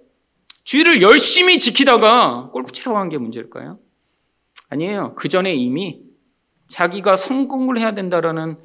[0.65, 3.79] 주의를 열심히 지키다가 골프 치러 간 게 문제일까요?
[4.69, 5.15] 아니에요.
[5.15, 6.03] 그 전에 이미
[6.69, 8.59] 자기가 성공을 해야 된다라는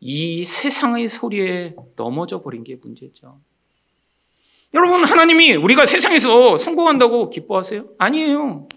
[0.00, 3.40] 이 세상의 소리에 넘어져 버린 게 문제죠.
[4.74, 7.88] 여러분, 하나님이 우리가 세상에서 성공한다고 기뻐하세요?
[7.98, 8.68] 아니에요.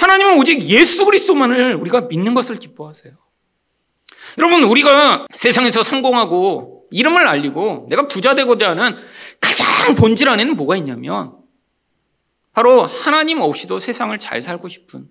[0.00, 3.23] 하나님은 오직 예수 그리스도만을 우리가 믿는 것을 기뻐하세요.
[4.38, 8.96] 여러분, 우리가 세상에서 성공하고 이름을 알리고 내가 부자 되고자 하는
[9.40, 11.36] 가장 본질 안에는 뭐가 있냐면
[12.52, 15.08] 바로 하나님 없이도 세상을 잘 살고 싶은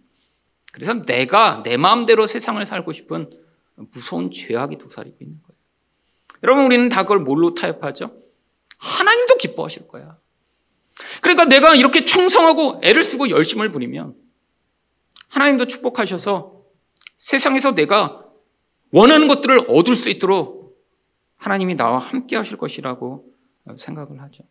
[0.71, 3.30] 그래서 내가 내 마음대로 세상을 살고 싶은
[3.76, 5.57] 무서운 죄악이 도사리고 있는 거예요.
[6.43, 8.15] 여러분, 우리는 다 그걸 뭘로 타협하죠?
[8.78, 10.17] 하나님도 기뻐하실 거야.
[11.21, 14.15] 그러니까 내가 이렇게 충성하고 애를 쓰고 열심을 부리면
[15.30, 16.53] 하나님도 축복하셔서
[17.17, 18.22] 세상에서 내가
[18.94, 20.78] 원하는 것들을 얻을 수 있도록
[21.38, 23.26] 하나님이 나와 함께 하실 것이라고
[23.76, 24.44] 생각을 하죠.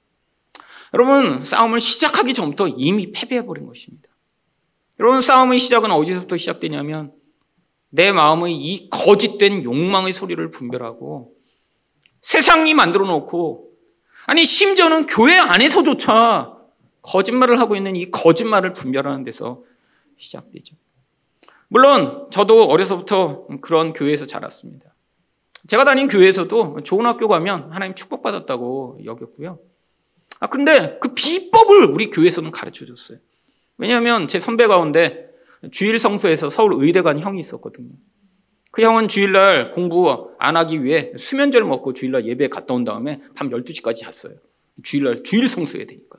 [0.95, 4.09] 여러분, 싸움을 시작하기 전부터 이미 패배해버린 것입니다.
[4.99, 7.13] 여러분, 싸움의 시작은 어디서부터 시작되냐면
[7.89, 11.35] 내 마음의 이 거짓된 욕망의 소리를 분별하고
[12.21, 13.71] 세상이 만들어 놓고
[14.27, 16.59] 아니, 심지어는 교회 안에서조차
[17.03, 19.63] 거짓말을 하고 있는 이 거짓말을 분별하는 데서
[20.19, 20.75] 시작되죠.
[21.73, 24.95] 물론 저도 어려서부터 그런 교회에서 자랐습니다.
[25.67, 29.59] 제가 다닌 교회에서도 좋은 학교 가면 하나님 축복받았다고 여겼고요.
[30.41, 33.17] 아, 근데 그 비법을 우리 교회에서는 가르쳐 줬어요.
[33.79, 35.31] 왜냐하면 제 선배 가운데
[35.71, 37.89] 주일 성수에서 서울 의대 간 형이 있었거든요.
[38.71, 43.49] 그 형은 주일날 공부 안 하기 위해 수면제를 먹고 주일날 예배 갔다 온 다음에 밤
[43.49, 44.35] 12시까지 잤어요.
[44.83, 46.19] 주일날 주일 성수해야 되니까.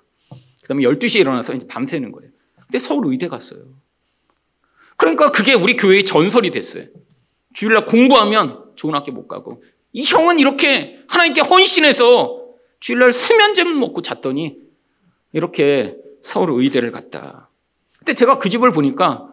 [0.64, 2.32] 그 다음에 12시에 일어나서 이제 밤새는 거예요.
[2.56, 3.83] 근데 서울 의대 갔어요.
[5.04, 6.86] 그러니까 그게 우리 교회의 전설이 됐어요.
[7.54, 9.62] 주일날 공부하면 좋은 학교 못 가고.
[9.92, 12.40] 이 형은 이렇게 하나님께 헌신해서
[12.80, 14.56] 주일날 수면제를 먹고 잤더니
[15.34, 17.50] 이렇게 서울 의대를 갔다.
[18.00, 19.28] 근데 제가 그 집을 보니까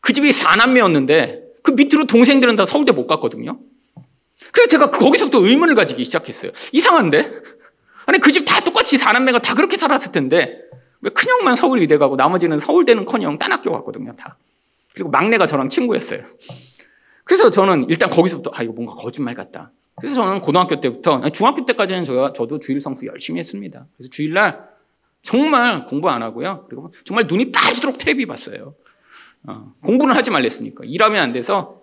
[0.00, 3.58] 그 집이 사남매였는데 그 밑으로 동생들은 다 서울대 못 갔거든요.
[4.52, 6.50] 그래서 제가 거기서부터 의문을 가지기 시작했어요.
[6.72, 7.32] 이상한데?
[8.06, 10.58] 아니 그 집 다 똑같이 사남매가 다 그렇게 살았을 텐데
[11.00, 14.14] 왜 큰형만 서울 의대 가고 나머지는 서울대는 커녕 딴 학교 갔거든요.
[14.16, 14.36] 다.
[14.96, 16.22] 그리고 막내가 저랑 친구였어요.
[17.24, 19.70] 그래서 저는 일단 거기서부터 아 이거 뭔가 거짓말 같다.
[20.00, 23.86] 그래서 저는 고등학교 때부터 중학교 때까지는 제가 저도 주일 성수 열심히 했습니다.
[23.94, 24.66] 그래서 주일날
[25.20, 26.64] 정말 공부 안 하고요.
[26.68, 28.74] 그리고 정말 눈이 빠지도록 텔레비 봤어요.
[29.46, 31.82] 어, 공부는 하지 말랬으니까 일하면 안 돼서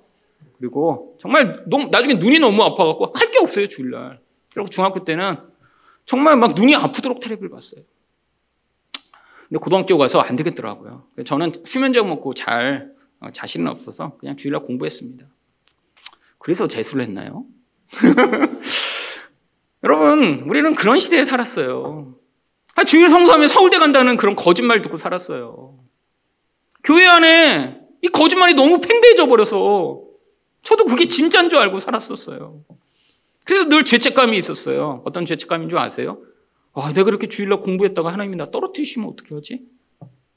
[0.57, 4.19] 그리고 정말 너무, 나중에 눈이 너무 아파갖고 할 게 없어요 주일날.
[4.53, 5.37] 그리고 중학교 때는
[6.05, 7.81] 정말 막 눈이 아프도록 텔레비를 봤어요.
[9.49, 11.03] 근데 고등학교 가서 안 되겠더라고요.
[11.25, 12.92] 저는 수면제 먹고 잘 어,
[13.31, 15.25] 자신은 없어서 그냥 주일날 공부했습니다.
[16.39, 17.45] 그래서 재수를 했나요?
[19.83, 22.15] 여러분, 우리는 그런 시대에 살았어요.
[22.75, 25.77] 아, 주일 성수하면 서울대 간다는 그런 거짓말 듣고 살았어요.
[26.83, 30.01] 교회 안에 이 거짓말이 너무 팽배해져 버려서
[30.63, 32.63] 저도 그게 진짜인 줄 알고 살았었어요.
[33.45, 35.01] 그래서 늘 죄책감이 있었어요.
[35.05, 36.21] 어떤 죄책감인 줄 아세요?
[36.73, 39.61] 와, 내가 그렇게 주일날 공부했다가 하나님이 나 떨어뜨리시면 어떻게 하지?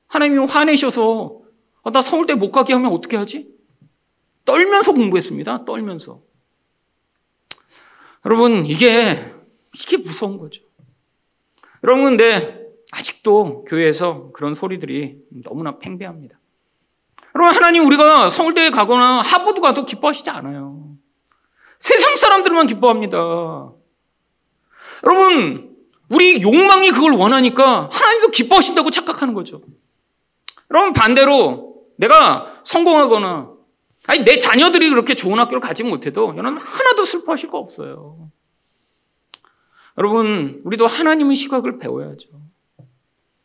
[0.08, 1.40] 하나님이 화내셔서
[1.86, 3.48] 아, 나 서울대 못 가게 하면 어떻게 하지?
[4.44, 5.64] 떨면서 공부했습니다.
[5.64, 6.20] 떨면서.
[8.24, 9.32] 여러분, 이게,
[9.72, 10.64] 이게 무서운 거죠.
[11.84, 16.36] 여러분, 근데 아직도 교회에서 그런 소리들이 너무나 팽배합니다.
[17.36, 20.96] 여러분, 하나님 우리가 서울대에 가거나 하버드 가도 기뻐하시지 않아요.
[21.78, 23.16] 세상 사람들만 기뻐합니다.
[25.04, 25.76] 여러분,
[26.10, 29.62] 우리 욕망이 그걸 원하니까 하나님도 기뻐하신다고 착각하는 거죠.
[30.72, 31.65] 여러분, 반대로
[31.96, 33.56] 내가 성공하거나
[34.06, 38.30] 아니, 내 자녀들이 그렇게 좋은 학교를 가지 못해도 여러분 하나도 슬퍼하실 거 없어요.
[39.98, 42.28] 여러분, 우리도 하나님의 시각을 배워야죠.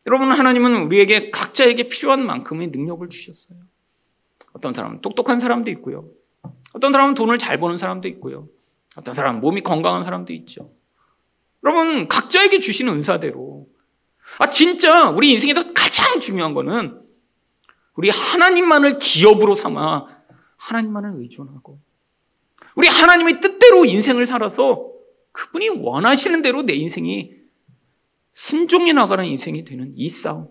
[0.06, 3.58] 여러분, 하나님은 우리에게 각자에게 필요한 만큼의 능력을 주셨어요.
[4.52, 6.08] 어떤 사람은 똑똑한 사람도 있고요.
[6.74, 8.48] 어떤 사람은 돈을 잘 버는 사람도 있고요.
[8.96, 10.70] 어떤 사람은 몸이 건강한 사람도 있죠.
[11.64, 13.66] 여러분, 각자에게 주시는 은사대로.
[14.38, 17.01] 아, 진짜 우리 인생에서 가장 중요한 거는
[17.94, 20.06] 우리 하나님만을 기업으로 삼아
[20.56, 21.80] 하나님만을 의존하고
[22.74, 24.92] 우리 하나님의 뜻대로 인생을 살아서
[25.32, 27.34] 그분이 원하시는 대로 내 인생이
[28.32, 30.48] 순종해 나가는 인생이 되는 이 싸움.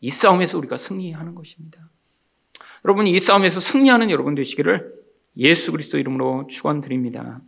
[0.00, 1.90] 이 싸움에서 우리가 승리하는 것입니다.
[2.84, 4.92] 여러분, 이 싸움에서 승리하는 여러분 되시기를
[5.36, 7.40] 예수 그리스도 이름으로 축원드립니다.